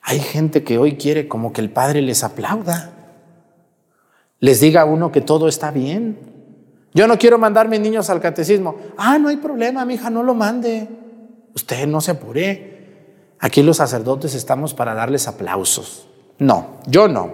Hay 0.03 0.19
gente 0.19 0.65
que 0.65 0.77
hoy 0.77 0.97
quiere 0.97 1.29
como 1.29 1.53
que 1.53 1.61
el 1.61 1.71
padre 1.71 2.03
les 2.03 2.25
aplauda, 2.25 2.91
les 4.41 4.59
diga 4.59 4.81
a 4.81 4.87
uno 4.87 5.13
que 5.13 5.21
todo 5.21 5.47
está 5.47 5.71
bien. 5.71 6.36
Yo 6.97 7.07
no 7.07 7.19
quiero 7.19 7.37
mandar 7.37 7.69
mis 7.69 7.79
niños 7.79 8.09
al 8.09 8.23
catecismo. 8.23 8.75
Ah, 8.97 9.19
no 9.19 9.29
hay 9.29 9.37
problema, 9.37 9.85
mi 9.85 9.95
hija, 9.95 10.09
no 10.09 10.23
lo 10.23 10.33
mande. 10.33 10.89
Usted 11.55 11.87
no 11.87 12.01
se 12.01 12.13
apure. 12.13 13.35
Aquí 13.39 13.63
los 13.63 13.77
sacerdotes 13.77 14.35
estamos 14.35 14.73
para 14.73 14.95
darles 14.95 15.29
aplausos. 15.29 16.09
No, 16.39 16.79
yo 16.87 17.07
no. 17.07 17.31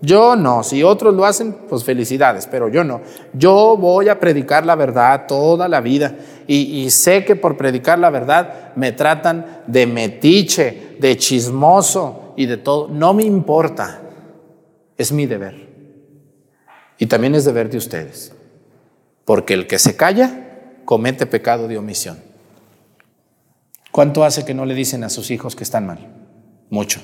Yo 0.00 0.36
no. 0.36 0.62
Si 0.62 0.84
otros 0.84 1.12
lo 1.12 1.24
hacen, 1.24 1.56
pues 1.68 1.82
felicidades, 1.82 2.46
pero 2.46 2.68
yo 2.68 2.84
no. 2.84 3.00
Yo 3.32 3.76
voy 3.76 4.08
a 4.08 4.20
predicar 4.20 4.64
la 4.64 4.76
verdad 4.76 5.26
toda 5.26 5.66
la 5.66 5.80
vida. 5.80 6.14
Y, 6.46 6.84
y 6.84 6.90
sé 6.90 7.24
que 7.24 7.34
por 7.34 7.56
predicar 7.56 7.98
la 7.98 8.10
verdad 8.10 8.76
me 8.76 8.92
tratan 8.92 9.62
de 9.66 9.88
metiche, 9.88 10.96
de 11.00 11.16
chismoso 11.16 12.34
y 12.36 12.46
de 12.46 12.58
todo. 12.58 12.86
No 12.86 13.12
me 13.12 13.24
importa. 13.24 14.02
Es 14.96 15.10
mi 15.10 15.26
deber. 15.26 15.68
Y 16.96 17.06
también 17.06 17.34
es 17.34 17.44
deber 17.44 17.68
de 17.68 17.78
ustedes. 17.78 18.34
Porque 19.30 19.54
el 19.54 19.68
que 19.68 19.78
se 19.78 19.94
calla 19.94 20.82
comete 20.84 21.24
pecado 21.24 21.68
de 21.68 21.78
omisión. 21.78 22.18
¿Cuánto 23.92 24.24
hace 24.24 24.44
que 24.44 24.54
no 24.54 24.66
le 24.66 24.74
dicen 24.74 25.04
a 25.04 25.08
sus 25.08 25.30
hijos 25.30 25.54
que 25.54 25.62
están 25.62 25.86
mal? 25.86 26.00
Mucho. 26.68 27.00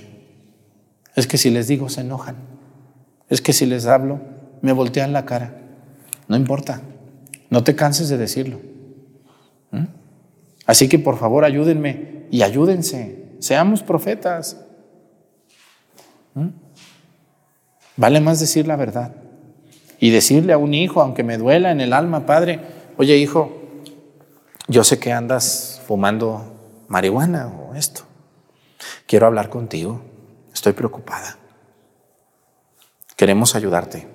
Es 1.14 1.28
que 1.28 1.38
si 1.38 1.50
les 1.50 1.68
digo 1.68 1.88
se 1.88 2.00
enojan. 2.00 2.34
Es 3.28 3.40
que 3.40 3.52
si 3.52 3.64
les 3.64 3.86
hablo 3.86 4.18
me 4.60 4.72
voltean 4.72 5.12
la 5.12 5.24
cara. 5.24 5.56
No 6.26 6.34
importa. 6.34 6.82
No 7.48 7.62
te 7.62 7.76
canses 7.76 8.08
de 8.08 8.18
decirlo. 8.18 8.58
¿Mm? 9.70 9.84
Así 10.66 10.88
que 10.88 10.98
por 10.98 11.18
favor 11.18 11.44
ayúdenme 11.44 12.26
y 12.32 12.42
ayúdense. 12.42 13.36
Seamos 13.38 13.84
profetas. 13.84 14.66
¿Mm? 16.34 16.48
Vale 17.96 18.20
más 18.20 18.40
decir 18.40 18.66
la 18.66 18.74
verdad. 18.74 19.14
Y 19.98 20.10
decirle 20.10 20.52
a 20.52 20.58
un 20.58 20.74
hijo, 20.74 21.00
aunque 21.00 21.22
me 21.22 21.38
duela 21.38 21.70
en 21.70 21.80
el 21.80 21.92
alma, 21.92 22.26
padre, 22.26 22.60
oye 22.96 23.16
hijo, 23.16 23.62
yo 24.68 24.84
sé 24.84 24.98
que 24.98 25.12
andas 25.12 25.80
fumando 25.86 26.84
marihuana 26.88 27.48
o 27.48 27.74
esto. 27.74 28.02
Quiero 29.06 29.26
hablar 29.26 29.48
contigo. 29.48 30.02
Estoy 30.52 30.72
preocupada. 30.72 31.36
Queremos 33.14 33.54
ayudarte. 33.54 34.08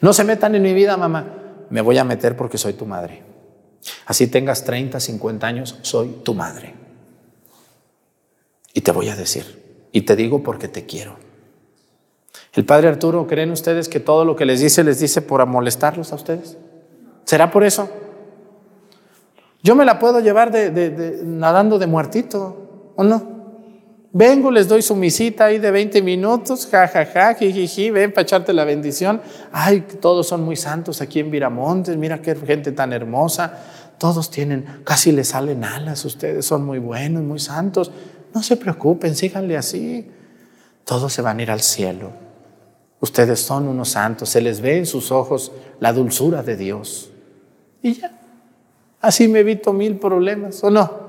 No 0.00 0.12
se 0.12 0.24
metan 0.24 0.54
en 0.54 0.62
mi 0.62 0.74
vida, 0.74 0.96
mamá. 0.96 1.66
Me 1.70 1.80
voy 1.80 1.98
a 1.98 2.04
meter 2.04 2.36
porque 2.36 2.58
soy 2.58 2.74
tu 2.74 2.86
madre. 2.86 3.22
Así 4.06 4.26
tengas 4.26 4.64
30, 4.64 5.00
50 5.00 5.46
años, 5.46 5.78
soy 5.82 6.20
tu 6.24 6.34
madre. 6.34 6.74
Y 8.72 8.80
te 8.80 8.92
voy 8.92 9.08
a 9.08 9.16
decir. 9.16 9.88
Y 9.92 10.02
te 10.02 10.16
digo 10.16 10.42
porque 10.42 10.68
te 10.68 10.86
quiero. 10.86 11.16
El 12.54 12.64
padre 12.64 12.88
Arturo, 12.88 13.26
¿creen 13.26 13.50
ustedes 13.50 13.88
que 13.88 14.00
todo 14.00 14.24
lo 14.24 14.34
que 14.36 14.46
les 14.46 14.60
dice 14.60 14.82
les 14.82 14.98
dice 15.00 15.22
por 15.22 15.44
molestarlos 15.46 16.12
a 16.12 16.16
ustedes? 16.16 16.56
¿Será 17.24 17.50
por 17.50 17.64
eso? 17.64 17.88
Yo 19.62 19.74
me 19.74 19.84
la 19.84 19.98
puedo 19.98 20.20
llevar 20.20 20.50
de, 20.50 21.20
nadando 21.24 21.78
de 21.78 21.86
muertito, 21.86 22.92
¿o 22.96 23.04
no? 23.04 23.38
Vengo, 24.12 24.50
les 24.50 24.66
doy 24.66 24.80
su 24.80 24.96
misita 24.96 25.46
ahí 25.46 25.58
de 25.58 25.70
20 25.70 26.00
minutos, 26.00 26.66
jajaja, 26.70 27.34
jijiji, 27.34 27.90
ven 27.90 28.12
para 28.12 28.22
echarte 28.22 28.52
la 28.54 28.64
bendición. 28.64 29.20
Ay, 29.52 29.82
todos 30.00 30.26
son 30.26 30.42
muy 30.42 30.56
santos 30.56 31.02
aquí 31.02 31.20
en 31.20 31.30
Viramontes, 31.30 31.96
mira 31.96 32.22
qué 32.22 32.34
gente 32.34 32.72
tan 32.72 32.92
hermosa. 32.92 33.52
Todos 33.98 34.30
tienen, 34.30 34.64
casi 34.84 35.12
les 35.12 35.28
salen 35.28 35.64
alas, 35.64 36.04
ustedes 36.04 36.46
son 36.46 36.64
muy 36.64 36.78
buenos, 36.78 37.22
muy 37.22 37.40
santos. 37.40 37.90
No 38.32 38.42
se 38.42 38.56
preocupen, 38.56 39.14
síganle 39.14 39.56
así. 39.56 40.10
Todos 40.84 41.12
se 41.12 41.20
van 41.20 41.40
a 41.40 41.42
ir 41.42 41.50
al 41.50 41.60
cielo. 41.60 42.27
Ustedes 43.00 43.40
son 43.40 43.68
unos 43.68 43.90
santos, 43.90 44.28
se 44.28 44.40
les 44.40 44.60
ve 44.60 44.78
en 44.78 44.86
sus 44.86 45.12
ojos 45.12 45.52
la 45.78 45.92
dulzura 45.92 46.42
de 46.42 46.56
Dios. 46.56 47.10
Y 47.80 47.94
ya, 47.94 48.18
así 49.00 49.28
me 49.28 49.40
evito 49.40 49.72
mil 49.72 49.96
problemas, 49.98 50.62
¿o 50.64 50.70
no? 50.70 51.08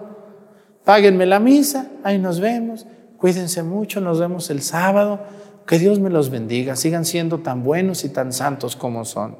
Páguenme 0.83 1.25
la 1.25 1.39
misa, 1.39 1.89
ahí 2.03 2.19
nos 2.19 2.39
vemos, 2.39 2.85
cuídense 3.17 3.63
mucho, 3.63 4.01
nos 4.01 4.19
vemos 4.19 4.49
el 4.51 4.61
sábado, 4.61 5.19
que 5.65 5.79
Dios 5.79 5.99
me 5.99 6.09
los 6.09 6.29
bendiga, 6.29 6.75
sigan 6.75 7.05
siendo 7.05 7.39
tan 7.39 7.63
buenos 7.63 8.03
y 8.03 8.09
tan 8.09 8.33
santos 8.33 8.75
como 8.75 9.03
son. 9.03 9.35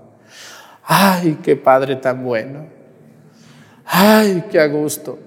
Ay, 0.84 1.40
qué 1.44 1.56
Padre 1.56 1.98
tan 1.98 2.24
bueno. 2.24 2.66
Ay, 3.86 4.46
qué 4.52 4.60
a 4.60 4.68
gusto 4.68 5.20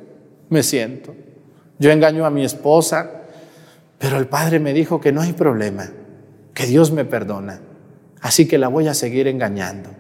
me 0.49 0.63
siento. 0.63 1.15
Yo 1.79 1.91
engaño 1.91 2.27
a 2.27 2.31
mi 2.31 2.45
esposa, 2.45 3.11
pero 3.99 4.17
el 4.19 4.27
Padre 4.27 4.59
me 4.59 4.73
dijo 4.73 5.01
que 5.01 5.13
no 5.13 5.21
hay 5.21 5.33
problema 5.33 5.89
que 6.55 6.67
Dios 6.67 6.93
me 6.93 7.05
perdona. 7.05 7.61
Así 8.21 8.47
que 8.47 8.59
la 8.59 8.69
voy 8.69 8.89
a 8.89 8.95
seguir 8.95 9.27
engañando. 9.27 9.91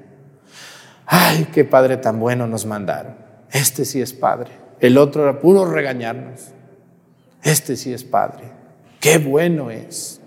Ay, 1.06 1.48
qué 1.52 1.64
padre 1.64 1.96
tan 1.96 2.20
bueno 2.20 2.46
nos 2.46 2.66
mandaron. 2.66 3.16
Este 3.50 3.84
sí 3.84 4.00
es 4.00 4.12
padre. 4.12 4.50
El 4.80 4.98
otro 4.98 5.24
era 5.24 5.40
puro 5.40 5.64
regañarnos. 5.64 6.48
Este 7.42 7.76
sí 7.76 7.92
es 7.92 8.04
padre. 8.04 8.44
Qué 9.00 9.18
bueno 9.18 9.70
es. 9.70 10.20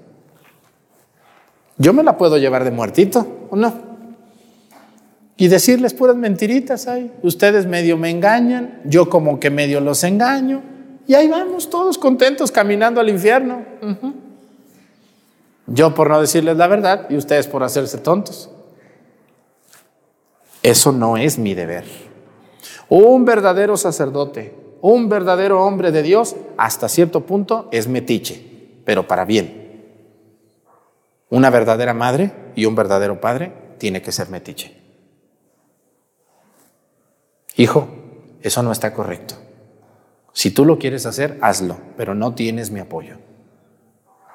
Yo 1.78 1.94
me 1.94 2.04
la 2.04 2.18
puedo 2.18 2.38
llevar 2.38 2.64
de 2.64 2.72
muertito, 2.72 3.48
¿o 3.50 3.56
no? 3.56 3.74
Y 5.38 5.48
decirles 5.48 5.94
puras 5.94 6.16
mentiritas 6.16 6.88
ahí. 6.88 7.12
Ustedes 7.22 7.66
medio 7.66 7.98
me 7.98 8.10
engañan, 8.10 8.82
yo 8.86 9.10
como 9.10 9.40
que 9.40 9.50
medio 9.50 9.82
los 9.82 10.04
engaño. 10.04 10.62
Y 11.08 11.14
ahí 11.14 11.28
vamos 11.28 11.70
todos 11.70 11.98
contentos 11.98 12.52
caminando 12.52 13.02
al 13.02 13.10
infierno. 13.10 13.64
Yo 15.76 15.94
por 15.94 16.10
no 16.10 16.22
decirles 16.22 16.56
la 16.56 16.68
verdad 16.68 17.06
y 17.10 17.18
ustedes 17.18 17.48
por 17.48 17.62
hacerse 17.62 17.98
tontos. 17.98 18.50
Eso 20.64 20.94
no 20.94 21.18
es 21.18 21.38
mi 21.38 21.54
deber. 21.54 21.84
Un 22.88 23.26
verdadero 23.26 23.76
sacerdote, 23.76 24.64
Un 24.82 25.10
verdadero 25.10 25.66
hombre 25.66 25.92
de 25.92 26.04
Dios, 26.04 26.36
hasta 26.58 26.88
cierto 26.88 27.26
punto, 27.26 27.68
es 27.72 27.88
metiche, 27.88 28.80
pero 28.86 29.08
para 29.08 29.26
bien. 29.26 29.84
Una 31.30 31.50
verdadera 31.50 31.94
madre 31.94 32.32
y 32.56 32.66
un 32.66 32.76
verdadero 32.76 33.20
padre 33.20 33.52
tiene 33.80 34.02
que 34.04 34.12
ser 34.12 34.30
metiche. 34.30 34.80
Hijo, 37.58 37.88
eso 38.42 38.62
no 38.62 38.72
está 38.72 38.94
correcto. 38.94 39.36
Si 40.34 40.52
tú 40.52 40.66
lo 40.66 40.78
quieres 40.78 41.06
hacer, 41.06 41.38
hazlo, 41.42 41.78
pero 41.98 42.14
no 42.14 42.36
tienes 42.36 42.70
mi 42.70 42.80
apoyo. 42.80 43.18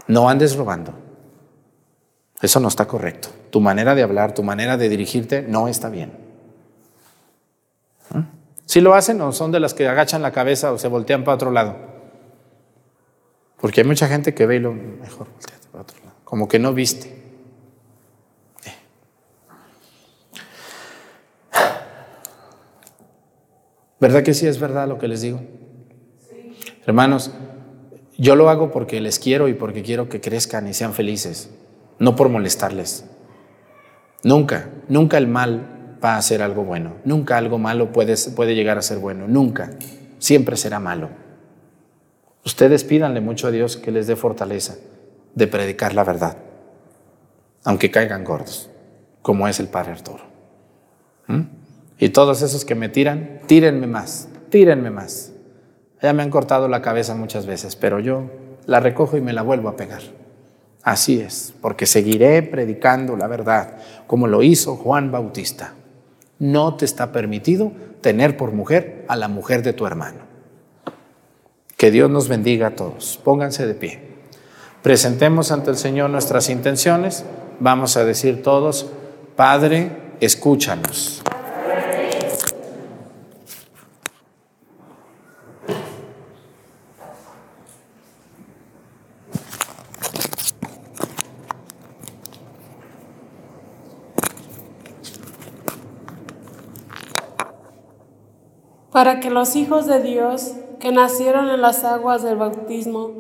No 0.08 0.28
andes 0.28 0.56
robando. 0.56 1.09
Eso 2.40 2.60
no 2.60 2.68
está 2.68 2.86
correcto. 2.86 3.28
Tu 3.50 3.60
manera 3.60 3.94
de 3.94 4.02
hablar, 4.02 4.34
tu 4.34 4.42
manera 4.42 4.76
de 4.76 4.88
dirigirte 4.88 5.42
no 5.42 5.68
está 5.68 5.90
bien. 5.90 6.12
¿Mm? 8.14 8.20
Si 8.64 8.80
lo 8.80 8.94
hacen 8.94 9.20
o 9.20 9.32
son 9.32 9.52
de 9.52 9.60
las 9.60 9.74
que 9.74 9.88
agachan 9.88 10.22
la 10.22 10.32
cabeza 10.32 10.72
o 10.72 10.78
se 10.78 10.88
voltean 10.88 11.24
para 11.24 11.34
otro 11.34 11.50
lado. 11.50 11.76
Porque 13.60 13.82
hay 13.82 13.86
mucha 13.86 14.08
gente 14.08 14.32
que 14.32 14.46
ve 14.46 14.56
y 14.56 14.60
lo 14.60 14.72
mejor 14.72 15.28
volteate 15.30 15.68
para 15.70 15.82
otro 15.82 15.98
lado. 15.98 16.16
Como 16.24 16.48
que 16.48 16.58
no 16.58 16.72
viste. 16.72 17.08
Eh. 18.64 18.74
¿Verdad 24.00 24.22
que 24.22 24.32
sí 24.32 24.46
es 24.46 24.58
verdad 24.58 24.88
lo 24.88 24.98
que 24.98 25.08
les 25.08 25.20
digo? 25.20 25.42
Hermanos, 26.86 27.32
yo 28.16 28.34
lo 28.34 28.48
hago 28.48 28.70
porque 28.70 29.00
les 29.00 29.18
quiero 29.18 29.48
y 29.48 29.54
porque 29.54 29.82
quiero 29.82 30.08
que 30.08 30.20
crezcan 30.20 30.66
y 30.66 30.74
sean 30.74 30.94
felices, 30.94 31.50
no 32.00 32.16
por 32.16 32.28
molestarles. 32.28 33.04
Nunca, 34.24 34.70
nunca 34.88 35.18
el 35.18 35.28
mal 35.28 35.98
va 36.02 36.16
a 36.16 36.22
ser 36.22 36.42
algo 36.42 36.64
bueno. 36.64 36.94
Nunca 37.04 37.38
algo 37.38 37.58
malo 37.58 37.92
puede, 37.92 38.16
puede 38.34 38.56
llegar 38.56 38.78
a 38.78 38.82
ser 38.82 38.98
bueno. 38.98 39.28
Nunca. 39.28 39.70
Siempre 40.18 40.56
será 40.56 40.80
malo. 40.80 41.10
Ustedes 42.44 42.84
pídanle 42.84 43.20
mucho 43.20 43.46
a 43.46 43.50
Dios 43.50 43.76
que 43.76 43.90
les 43.90 44.06
dé 44.06 44.16
fortaleza 44.16 44.76
de 45.34 45.46
predicar 45.46 45.94
la 45.94 46.02
verdad, 46.02 46.38
aunque 47.64 47.90
caigan 47.90 48.24
gordos, 48.24 48.70
como 49.22 49.46
es 49.46 49.60
el 49.60 49.68
Padre 49.68 49.92
Arturo. 49.92 50.24
¿Mm? 51.26 51.42
Y 51.98 52.08
todos 52.08 52.40
esos 52.40 52.64
que 52.64 52.74
me 52.74 52.88
tiran, 52.88 53.40
tírenme 53.46 53.86
más, 53.86 54.28
tírenme 54.48 54.90
más. 54.90 55.32
Ya 56.02 56.14
me 56.14 56.22
han 56.22 56.30
cortado 56.30 56.66
la 56.66 56.80
cabeza 56.80 57.14
muchas 57.14 57.44
veces, 57.44 57.76
pero 57.76 58.00
yo 58.00 58.30
la 58.64 58.80
recojo 58.80 59.18
y 59.18 59.20
me 59.20 59.34
la 59.34 59.42
vuelvo 59.42 59.68
a 59.68 59.76
pegar. 59.76 60.00
Así 60.82 61.20
es, 61.20 61.54
porque 61.60 61.86
seguiré 61.86 62.42
predicando 62.42 63.16
la 63.16 63.26
verdad, 63.26 63.76
como 64.06 64.26
lo 64.26 64.42
hizo 64.42 64.76
Juan 64.76 65.12
Bautista. 65.12 65.74
No 66.38 66.74
te 66.76 66.86
está 66.86 67.12
permitido 67.12 67.72
tener 68.00 68.36
por 68.36 68.52
mujer 68.52 69.04
a 69.08 69.16
la 69.16 69.28
mujer 69.28 69.62
de 69.62 69.74
tu 69.74 69.86
hermano. 69.86 70.20
Que 71.76 71.90
Dios 71.90 72.10
nos 72.10 72.28
bendiga 72.28 72.68
a 72.68 72.76
todos. 72.76 73.20
Pónganse 73.22 73.66
de 73.66 73.74
pie. 73.74 74.00
Presentemos 74.82 75.52
ante 75.52 75.70
el 75.70 75.76
Señor 75.76 76.08
nuestras 76.08 76.48
intenciones. 76.48 77.24
Vamos 77.58 77.98
a 77.98 78.04
decir 78.04 78.42
todos, 78.42 78.86
Padre, 79.36 79.90
escúchanos. 80.20 81.22
Para 99.00 99.18
que 99.18 99.30
los 99.30 99.56
hijos 99.56 99.86
de 99.86 100.02
Dios 100.02 100.56
que 100.78 100.92
nacieron 100.92 101.48
en 101.48 101.62
las 101.62 101.84
aguas 101.84 102.22
del 102.22 102.36
bautismo 102.36 103.12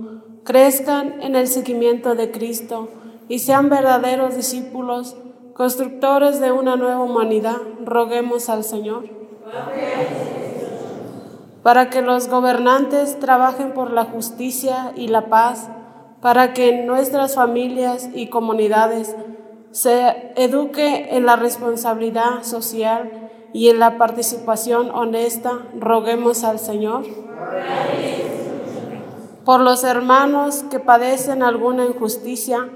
crezcan 0.44 1.22
en 1.22 1.36
el 1.36 1.46
seguimiento 1.46 2.14
de 2.14 2.30
Cristo 2.30 2.90
y 3.30 3.38
sean 3.38 3.70
verdaderos 3.70 4.36
discípulos, 4.36 5.16
constructores 5.54 6.38
de 6.38 6.52
una 6.52 6.76
nueva 6.76 7.00
humanidad, 7.00 7.56
roguemos 7.82 8.50
al 8.50 8.62
Señor. 8.62 9.08
Para 11.62 11.88
que 11.88 12.02
los 12.02 12.28
gobernantes 12.28 13.18
trabajen 13.18 13.72
por 13.72 13.90
la 13.90 14.04
justicia 14.04 14.92
y 14.96 15.08
la 15.08 15.30
paz, 15.30 15.70
para 16.20 16.52
que 16.52 16.68
en 16.68 16.86
nuestras 16.86 17.36
familias 17.36 18.10
y 18.12 18.26
comunidades 18.26 19.16
se 19.70 20.34
eduque 20.36 21.16
en 21.16 21.24
la 21.24 21.36
responsabilidad 21.36 22.42
social 22.42 23.29
y 23.52 23.68
en 23.68 23.78
la 23.78 23.98
participación 23.98 24.90
honesta, 24.90 25.66
roguemos 25.78 26.44
al 26.44 26.58
Señor. 26.58 27.04
Por 29.44 29.60
los 29.60 29.84
hermanos 29.84 30.64
que 30.70 30.78
padecen 30.78 31.42
alguna 31.42 31.84
injusticia, 31.84 32.68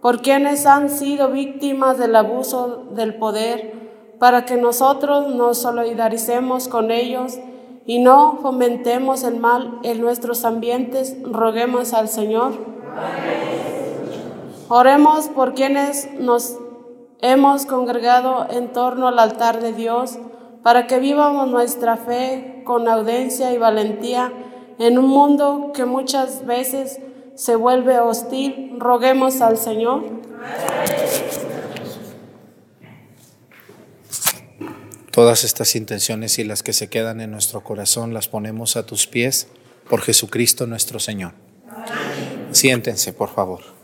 por 0.00 0.22
quienes 0.22 0.66
han 0.66 0.90
sido 0.90 1.30
víctimas 1.30 1.98
del 1.98 2.14
abuso 2.16 2.84
del 2.92 3.14
poder, 3.16 3.74
para 4.18 4.44
que 4.44 4.56
nosotros 4.56 5.34
nos 5.34 5.58
solidaricemos 5.58 6.68
con 6.68 6.90
ellos 6.90 7.38
y 7.86 7.98
no 7.98 8.38
fomentemos 8.42 9.24
el 9.24 9.36
mal 9.36 9.78
en 9.82 10.00
nuestros 10.00 10.44
ambientes, 10.44 11.16
roguemos 11.24 11.92
al 11.94 12.08
Señor. 12.08 12.52
Oremos 14.68 15.28
por 15.28 15.54
quienes 15.54 16.08
nos 16.20 16.56
hemos 17.22 17.66
congregado 17.66 18.46
en 18.50 18.72
torno 18.72 19.08
al 19.08 19.18
altar 19.18 19.60
de 19.60 19.72
Dios 19.72 20.18
para 20.62 20.86
que 20.86 20.98
vivamos 20.98 21.48
nuestra 21.48 21.96
fe 21.96 22.62
con 22.64 22.88
audiencia 22.88 23.52
y 23.52 23.58
valentía 23.58 24.32
en 24.78 24.98
un 24.98 25.08
mundo 25.08 25.72
que 25.74 25.84
muchas 25.84 26.46
veces 26.46 26.98
se 27.34 27.56
vuelve 27.56 27.98
hostil. 28.00 28.76
Roguemos 28.78 29.40
al 29.40 29.56
Señor. 29.56 30.04
Todas 35.10 35.44
estas 35.44 35.74
intenciones 35.74 36.38
y 36.38 36.44
las 36.44 36.62
que 36.62 36.72
se 36.72 36.88
quedan 36.88 37.20
en 37.20 37.30
nuestro 37.30 37.62
corazón 37.62 38.14
las 38.14 38.28
ponemos 38.28 38.76
a 38.76 38.86
tus 38.86 39.06
pies 39.06 39.48
por 39.88 40.02
Jesucristo 40.02 40.66
nuestro 40.66 41.00
Señor. 41.00 41.32
Siéntense, 42.52 43.12
por 43.12 43.28
favor. 43.28 43.79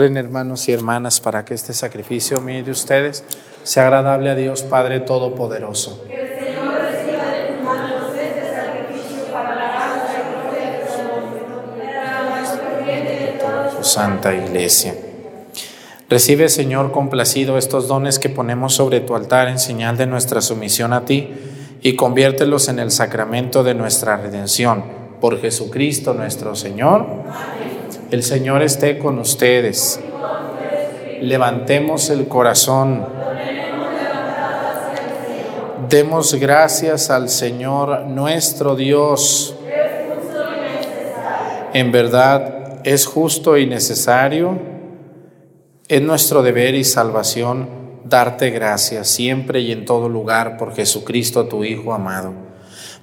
Oren 0.00 0.16
hermanos 0.16 0.66
y 0.66 0.72
hermanas 0.72 1.20
para 1.20 1.44
que 1.44 1.52
este 1.52 1.74
sacrificio 1.74 2.40
mío 2.40 2.64
de 2.64 2.70
ustedes 2.70 3.22
sea 3.64 3.82
agradable 3.82 4.30
a 4.30 4.34
Dios 4.34 4.62
Padre 4.62 5.00
Todopoderoso. 5.00 6.02
Que 6.08 6.22
el 6.22 6.28
Señor 6.38 6.72
reciba 6.72 7.26
de 7.26 7.52
tus 7.52 7.62
manos 7.62 8.04
este 8.18 8.50
sacrificio 8.50 9.24
para 9.30 9.56
la 9.56 9.66
gracia 9.66 10.20
y 10.22 10.32
gloria 10.32 10.70
de 10.78 10.86
su 10.88 11.02
nombre, 13.76 13.84
Santa 13.84 14.34
Iglesia. 14.34 14.94
Recibe, 16.08 16.48
Señor, 16.48 16.92
complacido 16.92 17.58
estos 17.58 17.86
dones 17.86 18.18
que 18.18 18.30
ponemos 18.30 18.74
sobre 18.74 19.00
tu 19.00 19.14
altar 19.14 19.48
en 19.48 19.58
señal 19.58 19.98
de 19.98 20.06
nuestra 20.06 20.40
sumisión 20.40 20.94
a 20.94 21.04
ti 21.04 21.28
y 21.82 21.94
conviértelos 21.96 22.68
en 22.68 22.78
el 22.78 22.90
sacramento 22.90 23.62
de 23.62 23.74
nuestra 23.74 24.16
redención. 24.16 24.82
Por 25.20 25.38
Jesucristo 25.38 26.14
nuestro 26.14 26.56
Señor. 26.56 27.04
El 28.10 28.24
Señor 28.24 28.62
esté 28.62 28.98
con 28.98 29.20
ustedes. 29.20 30.00
Levantemos 31.20 32.10
el 32.10 32.26
corazón. 32.26 33.06
Demos 35.88 36.34
gracias 36.34 37.08
al 37.10 37.28
Señor 37.28 38.06
nuestro 38.06 38.74
Dios. 38.74 39.54
En 41.72 41.92
verdad 41.92 42.80
es 42.82 43.06
justo 43.06 43.56
y 43.56 43.66
necesario. 43.66 44.58
Es 45.86 46.02
nuestro 46.02 46.42
deber 46.42 46.74
y 46.74 46.82
salvación 46.82 47.68
darte 48.04 48.50
gracias 48.50 49.06
siempre 49.06 49.60
y 49.60 49.70
en 49.70 49.84
todo 49.84 50.08
lugar 50.08 50.56
por 50.56 50.74
Jesucristo 50.74 51.46
tu 51.46 51.62
Hijo 51.62 51.92
amado. 51.92 52.32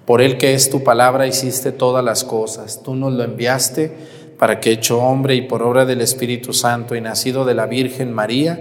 Por 0.06 0.22
Él 0.22 0.38
que 0.38 0.54
es 0.54 0.70
tu 0.70 0.84
palabra 0.84 1.28
hiciste 1.28 1.72
todas 1.72 2.04
las 2.04 2.26
cosas. 2.26 2.82
Tú 2.84 2.96
nos 2.96 3.14
lo 3.14 3.24
enviaste 3.24 4.17
para 4.38 4.60
que 4.60 4.72
hecho 4.72 5.00
hombre 5.00 5.36
y 5.36 5.42
por 5.42 5.64
obra 5.64 5.86
del 5.86 6.02
Espíritu 6.02 6.54
Santo 6.54 6.96
y 6.96 7.02
nacido 7.02 7.46
de 7.46 7.56
la 7.56 7.66
Virgen 7.66 8.14
María, 8.14 8.60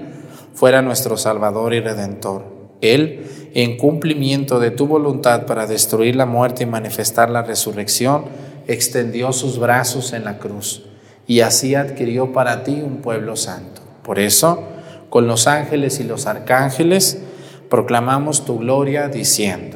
fuera 0.55 0.83
nuestro 0.83 1.16
Salvador 1.16 1.74
y 1.74 1.81
Redentor. 1.81 2.45
Él, 2.81 3.51
en 3.55 3.77
cumplimiento 3.77 4.61
de 4.61 4.70
tu 4.70 4.87
voluntad 4.87 5.47
para 5.47 5.66
destruir 5.66 6.16
la 6.16 6.27
muerte 6.27 6.62
y 6.62 6.66
manifestar 6.66 7.31
la 7.31 7.43
resurrección, 7.43 8.24
extendió 8.66 9.33
sus 9.33 9.59
brazos 9.59 10.12
en 10.12 10.24
la 10.24 10.39
cruz 10.39 10.85
y 11.27 11.41
así 11.41 11.74
adquirió 11.74 12.33
para 12.33 12.62
ti 12.64 12.81
un 12.83 12.99
pueblo 12.99 13.37
santo. 13.37 13.83
Por 14.03 14.18
eso, 14.18 14.62
con 15.11 15.27
los 15.27 15.47
ángeles 15.47 16.01
y 16.01 16.05
los 16.05 16.27
arcángeles, 16.27 17.22
proclamamos 17.68 18.45
tu 18.45 18.59
gloria 18.59 19.09
diciendo, 19.09 19.76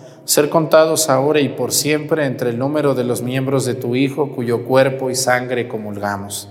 ser 0.25 0.49
contados 0.49 1.09
ahora 1.09 1.39
y 1.39 1.49
por 1.49 1.71
siempre 1.71 2.25
entre 2.25 2.51
el 2.51 2.59
número 2.59 2.95
de 2.95 3.03
los 3.03 3.21
miembros 3.21 3.65
de 3.65 3.75
tu 3.75 3.95
Hijo, 3.95 4.31
cuyo 4.31 4.65
cuerpo 4.65 5.09
y 5.09 5.15
sangre 5.15 5.67
comulgamos. 5.67 6.49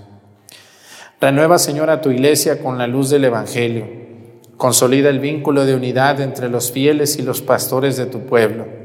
Renueva, 1.19 1.59
Señor, 1.59 1.89
a 1.89 2.01
tu 2.01 2.11
iglesia 2.11 2.61
con 2.61 2.77
la 2.77 2.87
luz 2.87 3.09
del 3.09 3.25
Evangelio. 3.25 3.87
Consolida 4.57 5.09
el 5.09 5.19
vínculo 5.19 5.65
de 5.65 5.75
unidad 5.75 6.21
entre 6.21 6.49
los 6.49 6.71
fieles 6.71 7.17
y 7.17 7.21
los 7.21 7.41
pastores 7.41 7.97
de 7.97 8.05
tu 8.05 8.25
pueblo 8.25 8.81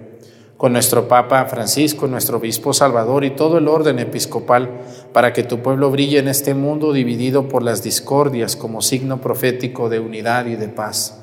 con 0.56 0.72
nuestro 0.72 1.06
Papa 1.06 1.44
Francisco, 1.46 2.06
nuestro 2.06 2.38
Obispo 2.38 2.72
Salvador 2.72 3.24
y 3.24 3.30
todo 3.30 3.58
el 3.58 3.68
orden 3.68 3.98
episcopal, 3.98 4.80
para 5.12 5.32
que 5.32 5.42
tu 5.42 5.60
pueblo 5.60 5.90
brille 5.90 6.18
en 6.18 6.28
este 6.28 6.54
mundo 6.54 6.92
dividido 6.92 7.48
por 7.48 7.62
las 7.62 7.82
discordias 7.82 8.56
como 8.56 8.80
signo 8.80 9.20
profético 9.20 9.88
de 9.88 10.00
unidad 10.00 10.46
y 10.46 10.56
de 10.56 10.68
paz. 10.68 11.22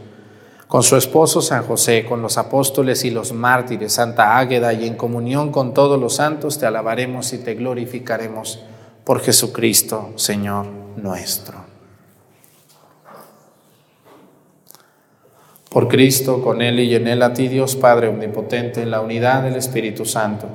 con 0.71 0.83
su 0.83 0.95
esposo 0.95 1.41
San 1.41 1.63
José, 1.63 2.05
con 2.05 2.21
los 2.21 2.37
apóstoles 2.37 3.03
y 3.03 3.11
los 3.11 3.33
mártires, 3.33 3.91
Santa 3.91 4.37
Águeda, 4.37 4.71
y 4.71 4.87
en 4.87 4.95
comunión 4.95 5.51
con 5.51 5.73
todos 5.73 5.99
los 5.99 6.15
santos, 6.15 6.59
te 6.59 6.65
alabaremos 6.65 7.33
y 7.33 7.39
te 7.39 7.55
glorificaremos 7.55 8.63
por 9.03 9.19
Jesucristo, 9.19 10.11
Señor 10.15 10.67
nuestro. 10.95 11.57
Por 15.69 15.89
Cristo, 15.89 16.41
con 16.41 16.61
Él 16.61 16.79
y 16.79 16.95
en 16.95 17.05
Él 17.05 17.21
a 17.21 17.33
ti, 17.33 17.49
Dios 17.49 17.75
Padre 17.75 18.07
Omnipotente, 18.07 18.81
en 18.81 18.91
la 18.91 19.01
unidad 19.01 19.43
del 19.43 19.57
Espíritu 19.57 20.05
Santo, 20.05 20.47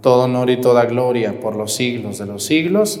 todo 0.00 0.26
honor 0.26 0.48
y 0.48 0.60
toda 0.60 0.84
gloria 0.84 1.40
por 1.40 1.56
los 1.56 1.74
siglos 1.74 2.18
de 2.18 2.26
los 2.26 2.44
siglos. 2.44 3.00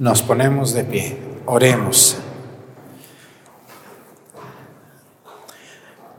Nos 0.00 0.22
ponemos 0.22 0.72
de 0.72 0.84
pie, 0.84 1.18
oremos. 1.44 2.16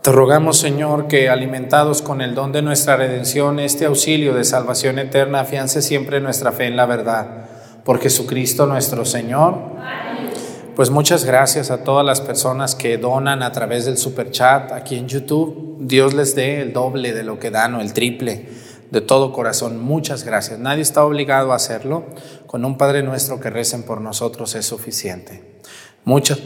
Te 0.03 0.11
rogamos, 0.11 0.57
Señor, 0.57 1.07
que 1.07 1.29
alimentados 1.29 2.03
con 2.03 2.21
el 2.21 2.35
don 2.35 2.51
de 2.51 2.61
nuestra 2.61 2.95
redención, 2.95 3.59
este 3.59 3.87
auxilio 3.87 4.35
de 4.35 4.43
salvación 4.43 4.99
eterna 4.99 5.39
afiance 5.39 5.81
siempre 5.81 6.21
nuestra 6.21 6.51
fe 6.51 6.67
en 6.67 6.75
la 6.75 6.85
verdad. 6.85 7.47
Por 7.83 7.99
Jesucristo 7.99 8.67
nuestro 8.67 9.03
Señor. 9.03 9.55
Pues 10.75 10.91
muchas 10.91 11.25
gracias 11.25 11.71
a 11.71 11.83
todas 11.83 12.05
las 12.05 12.21
personas 12.21 12.75
que 12.75 12.99
donan 12.99 13.41
a 13.41 13.51
través 13.51 13.85
del 13.85 13.97
super 13.97 14.29
chat 14.29 14.71
aquí 14.73 14.95
en 14.95 15.07
YouTube. 15.07 15.77
Dios 15.79 16.13
les 16.13 16.35
dé 16.35 16.61
el 16.61 16.71
doble 16.71 17.13
de 17.13 17.23
lo 17.23 17.39
que 17.39 17.49
dan 17.49 17.73
o 17.73 17.81
el 17.81 17.93
triple 17.93 18.47
de 18.91 18.99
todo 18.99 19.31
corazón, 19.31 19.79
muchas 19.79 20.25
gracias. 20.25 20.59
Nadie 20.59 20.81
está 20.81 21.03
obligado 21.03 21.53
a 21.53 21.55
hacerlo. 21.55 22.05
Con 22.45 22.65
un 22.65 22.77
Padre 22.77 23.03
nuestro 23.03 23.39
que 23.39 23.49
recen 23.49 23.83
por 23.83 24.01
nosotros 24.01 24.53
es 24.55 24.65
suficiente. 24.65 25.59
Muchas, 26.03 26.39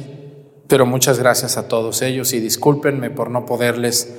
pero 0.67 0.85
muchas 0.85 1.17
gracias 1.17 1.57
a 1.57 1.67
todos 1.67 2.03
ellos 2.03 2.33
y 2.33 2.39
discúlpenme 2.39 3.09
por 3.09 3.31
no 3.31 3.45
poderles 3.47 4.13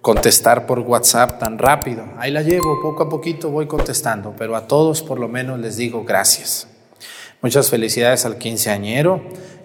contestar 0.00 0.66
por 0.66 0.80
WhatsApp 0.80 1.38
tan 1.38 1.58
rápido. 1.58 2.04
Ahí 2.18 2.32
la 2.32 2.42
llevo, 2.42 2.80
poco 2.82 3.04
a 3.04 3.08
poquito 3.08 3.50
voy 3.50 3.66
contestando, 3.66 4.34
pero 4.36 4.56
a 4.56 4.66
todos 4.66 5.02
por 5.02 5.20
lo 5.20 5.28
menos 5.28 5.60
les 5.60 5.76
digo 5.76 6.04
gracias. 6.04 6.66
Muchas 7.40 7.70
felicidades 7.70 8.24
al 8.26 8.36
quinceañero 8.36 9.22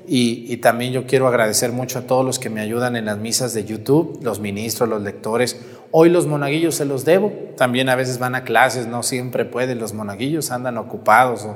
y, 0.07 0.45
y 0.53 0.57
también 0.57 0.93
yo 0.93 1.07
quiero 1.07 1.27
agradecer 1.27 1.71
mucho 1.71 1.99
a 1.99 2.01
todos 2.03 2.23
los 2.23 2.37
que 2.37 2.49
me 2.49 2.61
ayudan 2.61 2.95
en 2.95 3.05
las 3.05 3.17
misas 3.17 3.53
de 3.53 3.65
YouTube, 3.65 4.19
los 4.21 4.39
ministros, 4.39 4.87
los 4.87 5.01
lectores. 5.01 5.57
Hoy 5.97 6.09
los 6.09 6.27
monaguillos 6.27 6.75
se 6.75 6.83
los 6.83 7.05
debo, 7.05 7.31
también 7.55 7.87
a 7.87 7.95
veces 7.95 8.19
van 8.19 8.35
a 8.35 8.43
clases, 8.43 8.85
no 8.85 9.01
siempre 9.01 9.45
pueden, 9.45 9.79
los 9.79 9.93
monaguillos 9.93 10.51
andan 10.51 10.77
ocupados 10.77 11.47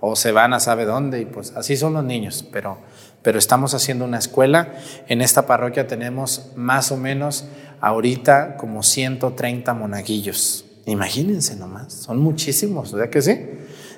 o, 0.00 0.14
se 0.14 0.30
van 0.30 0.52
a 0.52 0.60
sabe 0.60 0.84
dónde 0.84 1.20
y 1.20 1.24
pues 1.24 1.56
así 1.56 1.76
son 1.76 1.94
los 1.94 2.04
niños, 2.04 2.46
pero, 2.52 2.78
pero 3.22 3.36
estamos 3.36 3.74
haciendo 3.74 4.04
una 4.04 4.18
escuela. 4.18 4.74
En 5.08 5.20
esta 5.22 5.44
parroquia 5.44 5.88
tenemos 5.88 6.52
más 6.54 6.92
o 6.92 6.96
menos 6.96 7.46
ahorita 7.80 8.56
como 8.58 8.84
130 8.84 9.74
monaguillos. 9.74 10.66
Imagínense 10.86 11.56
nomás, 11.56 11.92
son 11.92 12.20
muchísimos, 12.20 12.92
¿verdad 12.92 13.10
que 13.10 13.22
sí? 13.22 13.40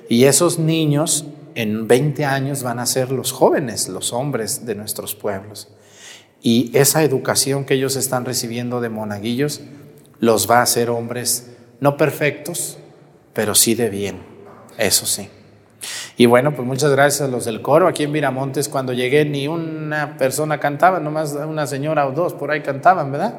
Y 0.09 0.25
esos 0.25 0.59
niños 0.59 1.27
en 1.55 1.87
20 1.87 2.25
años 2.25 2.63
van 2.63 2.79
a 2.79 2.87
ser 2.87 3.13
los 3.13 3.31
jóvenes, 3.31 3.91
los 3.91 4.15
hombres 4.15 4.65
de 4.65 4.75
nuestros 4.75 5.15
pueblos. 5.15 5.69
Y 6.41 6.71
esa 6.73 7.05
educación 7.05 7.67
que 7.67 7.75
ellos 7.75 7.95
están 7.97 8.25
recibiendo 8.25 8.81
de 8.81 8.89
monaguillos, 8.89 9.61
los 10.23 10.49
va 10.49 10.61
a 10.61 10.63
hacer 10.63 10.89
hombres 10.89 11.51
no 11.81 11.97
perfectos, 11.97 12.79
pero 13.33 13.57
sí 13.57 13.75
de 13.75 13.91
bien, 13.91 14.23
eso 14.79 15.05
sí. 15.05 15.29
Y 16.17 16.27
bueno, 16.27 16.55
pues 16.55 16.65
muchas 16.65 16.93
gracias 16.93 17.29
a 17.29 17.31
los 17.31 17.45
del 17.45 17.61
coro. 17.61 17.89
Aquí 17.89 18.05
en 18.05 18.13
Miramontes 18.13 18.69
cuando 18.69 18.93
llegué 18.93 19.25
ni 19.25 19.49
una 19.49 20.17
persona 20.19 20.61
cantaba, 20.61 21.01
nomás 21.01 21.33
una 21.33 21.67
señora 21.67 22.07
o 22.07 22.13
dos 22.13 22.35
por 22.35 22.53
ahí 22.53 22.61
cantaban, 22.61 23.11
¿verdad? 23.11 23.35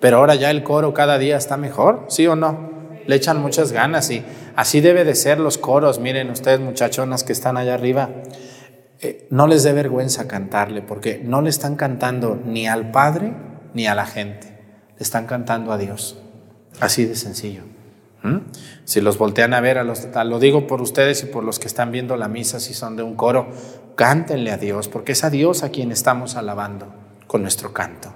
Pero 0.00 0.16
ahora 0.16 0.34
ya 0.36 0.50
el 0.50 0.62
coro 0.62 0.94
cada 0.94 1.18
día 1.18 1.36
está 1.36 1.58
mejor, 1.58 2.06
¿sí 2.08 2.26
o 2.26 2.34
no? 2.34 2.70
Le 3.06 3.14
echan 3.14 3.42
muchas 3.42 3.72
ganas 3.72 4.10
y 4.10 4.24
así 4.56 4.80
debe 4.80 5.04
de 5.04 5.14
ser 5.14 5.38
los 5.38 5.58
coros. 5.58 6.00
Miren 6.00 6.30
ustedes 6.30 6.60
muchachonas 6.60 7.24
que 7.24 7.34
están 7.34 7.58
allá 7.58 7.74
arriba, 7.74 8.08
eh, 9.00 9.26
no 9.28 9.46
les 9.46 9.64
dé 9.64 9.74
vergüenza 9.74 10.26
cantarle 10.26 10.80
porque 10.80 11.20
no 11.22 11.42
le 11.42 11.50
están 11.50 11.76
cantando 11.76 12.40
ni 12.42 12.66
al 12.66 12.90
Padre 12.90 13.34
ni 13.74 13.86
a 13.86 13.94
la 13.94 14.06
gente 14.06 14.55
le 14.96 15.02
están 15.02 15.26
cantando 15.26 15.72
a 15.72 15.78
Dios. 15.78 16.18
Así 16.80 17.04
de 17.04 17.16
sencillo. 17.16 17.62
¿Mm? 18.22 18.38
Si 18.84 19.00
los 19.00 19.18
voltean 19.18 19.54
a 19.54 19.60
ver, 19.60 19.78
a 19.78 19.84
los, 19.84 20.08
lo 20.24 20.38
digo 20.38 20.66
por 20.66 20.82
ustedes 20.82 21.22
y 21.22 21.26
por 21.26 21.44
los 21.44 21.58
que 21.58 21.68
están 21.68 21.92
viendo 21.92 22.16
la 22.16 22.28
misa, 22.28 22.60
si 22.60 22.74
son 22.74 22.96
de 22.96 23.02
un 23.02 23.14
coro, 23.14 23.48
cántenle 23.94 24.50
a 24.50 24.58
Dios, 24.58 24.88
porque 24.88 25.12
es 25.12 25.24
a 25.24 25.30
Dios 25.30 25.62
a 25.62 25.70
quien 25.70 25.92
estamos 25.92 26.36
alabando. 26.36 26.92
con 27.26 27.42
nuestro 27.42 27.72
canto. 27.72 28.12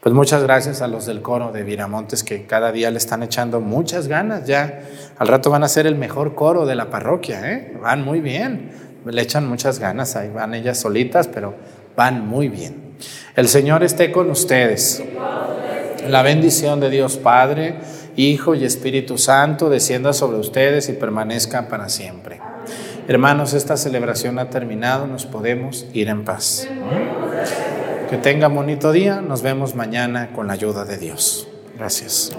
Pues 0.00 0.14
muchas 0.14 0.42
gracias 0.42 0.80
a 0.80 0.88
los 0.88 1.04
del 1.04 1.20
coro 1.20 1.52
de 1.52 1.62
Viramontes 1.62 2.24
que 2.24 2.46
cada 2.46 2.72
día 2.72 2.90
le 2.90 2.96
están 2.96 3.22
echando 3.22 3.60
muchas 3.60 4.08
ganas. 4.08 4.46
Ya 4.46 4.80
al 5.18 5.28
rato 5.28 5.50
van 5.50 5.62
a 5.62 5.68
ser 5.68 5.86
el 5.86 5.94
mejor 5.94 6.34
coro 6.34 6.64
de 6.64 6.74
la 6.74 6.88
parroquia, 6.88 7.52
¿eh? 7.52 7.76
Van 7.82 8.02
muy 8.02 8.20
bien, 8.20 8.70
le 9.04 9.20
echan 9.20 9.46
muchas 9.46 9.78
ganas, 9.78 10.16
ahí 10.16 10.30
van 10.30 10.54
ellas 10.54 10.80
solitas, 10.80 11.28
pero 11.28 11.54
van 11.96 12.26
muy 12.26 12.48
bien. 12.48 12.96
El 13.36 13.48
Señor 13.48 13.82
esté 13.82 14.10
con 14.10 14.30
ustedes. 14.30 15.02
La 16.08 16.22
bendición 16.22 16.80
de 16.80 16.90
Dios 16.90 17.16
Padre, 17.16 17.76
Hijo 18.16 18.54
y 18.54 18.64
Espíritu 18.64 19.18
Santo 19.18 19.68
descienda 19.68 20.12
sobre 20.12 20.38
ustedes 20.38 20.88
y 20.88 20.94
permanezca 20.94 21.68
para 21.68 21.88
siempre. 21.88 22.40
Hermanos, 23.08 23.54
esta 23.54 23.76
celebración 23.76 24.38
ha 24.38 24.50
terminado, 24.50 25.06
nos 25.06 25.26
podemos 25.26 25.86
ir 25.92 26.08
en 26.08 26.24
paz. 26.24 26.68
Que 28.08 28.16
tengan 28.18 28.54
bonito 28.54 28.92
día, 28.92 29.20
nos 29.20 29.42
vemos 29.42 29.74
mañana 29.74 30.32
con 30.32 30.46
la 30.46 30.54
ayuda 30.54 30.84
de 30.84 30.98
Dios. 30.98 31.48
Gracias. 31.76 32.32